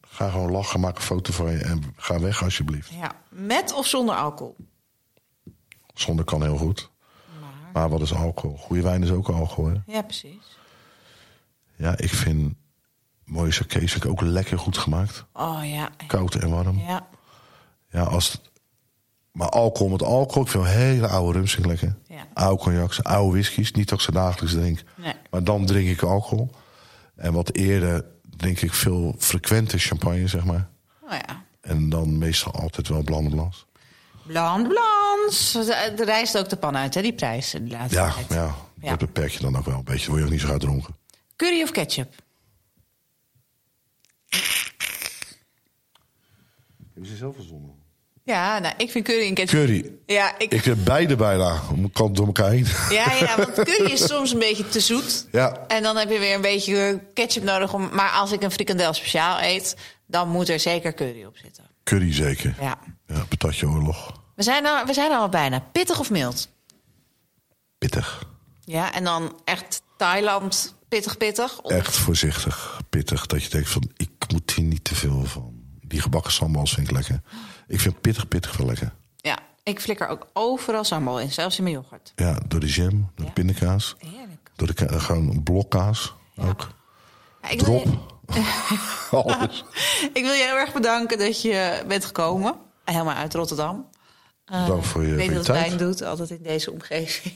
[0.00, 2.90] ga gewoon lachen, maak een foto van je en ga weg alsjeblieft.
[2.90, 3.12] Ja.
[3.28, 4.56] Met of zonder alcohol?
[5.94, 6.90] Zonder kan heel goed.
[7.72, 8.56] Maar wat is alcohol?
[8.56, 9.72] Goede wijn is ook alcohol.
[9.72, 9.92] Hè?
[9.92, 10.58] Ja, precies.
[11.80, 12.54] Ja, ik vind
[13.24, 13.52] mooie
[13.94, 15.24] ik ook lekker goed gemaakt.
[15.32, 15.88] Oh ja.
[16.06, 16.78] Koud en warm.
[16.78, 17.06] Ja.
[17.90, 18.40] Ja, als het-
[19.32, 20.42] maar alcohol met alcohol.
[20.42, 21.96] Ik vind hele oude rums lekker.
[22.06, 22.26] Ja.
[22.34, 23.72] Oude cognacs, oude whiskies.
[23.72, 24.82] Niet dat ik ze dagelijks drink.
[24.96, 25.12] Nee.
[25.30, 26.50] Maar dan drink ik alcohol.
[27.16, 28.04] En wat eerder
[28.36, 30.68] drink ik veel frequente champagne, zeg maar.
[31.02, 31.44] Oh ja.
[31.60, 33.54] En dan meestal altijd wel Blanc de Blanc.
[34.26, 35.68] Blanc Blanc.
[35.98, 37.50] Er rijst ook de pan uit, hè, die prijs.
[37.50, 38.26] De laatste Ja, tijd.
[38.32, 38.88] ja, Ja.
[38.90, 40.06] dat beperk je dan ook wel een beetje.
[40.06, 40.94] Dan word je ook niet zo uit dronken.
[41.40, 42.14] Curry of ketchup?
[46.94, 47.74] Heb je ze zelf verzonnen?
[48.24, 49.60] Ja, nou, ik vind curry en ketchup...
[49.60, 49.92] Curry.
[50.06, 51.60] Ja, ik, Ik heb beide bijna.
[51.92, 52.66] Kant door elkaar heen.
[52.90, 55.26] ja, ja, want curry is soms een beetje te zoet.
[55.32, 55.66] Ja.
[55.66, 57.74] En dan heb je weer een beetje ketchup nodig.
[57.74, 59.76] Om, maar als ik een frikandel speciaal eet,
[60.06, 61.64] dan moet er zeker curry op zitten.
[61.84, 62.54] Curry zeker.
[62.60, 62.78] Ja.
[63.06, 64.20] Ja, patatje oorlog.
[64.34, 65.60] We zijn, al, we zijn al bijna.
[65.72, 66.48] Pittig of mild?
[67.78, 68.26] Pittig.
[68.64, 71.58] Ja, en dan echt Thailand pittig pittig.
[71.60, 72.80] Echt voorzichtig.
[72.90, 73.26] Pittig.
[73.26, 75.52] Dat je denkt van, ik moet hier niet te veel van.
[75.82, 77.20] Die gebakken sambals vind ik lekker.
[77.66, 78.92] Ik vind pittig pittig wel lekker.
[79.16, 82.12] Ja, ik flikker ook overal sambal in, zelfs in mijn yoghurt.
[82.16, 83.94] Ja, door de jam, door de pindakaas.
[83.98, 84.50] Heerlijk.
[84.56, 86.68] Door de ka- gewoon blokkaas ook.
[87.42, 88.08] Ja, ik wil Drop, je-
[89.16, 89.64] Alles.
[90.12, 92.54] Ik wil je heel erg bedanken dat je bent gekomen.
[92.84, 93.88] Helemaal uit Rotterdam.
[94.50, 95.78] Bedankt voor je, ik weet dat tijd.
[95.78, 97.34] doet, altijd in deze omgeving.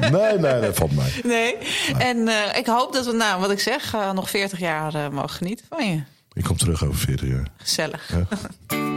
[0.00, 1.12] Nee, nee, dat valt mij.
[1.24, 1.56] Nee.
[1.98, 5.08] En eh, ik hoop dat we, nou, wat ik zeg, eh, nog 40 jaar eh,
[5.08, 6.02] mogen genieten van je.
[6.32, 7.48] Ik kom terug over 40 jaar.
[7.56, 8.10] Gezellig.
[8.12, 8.26] Ja.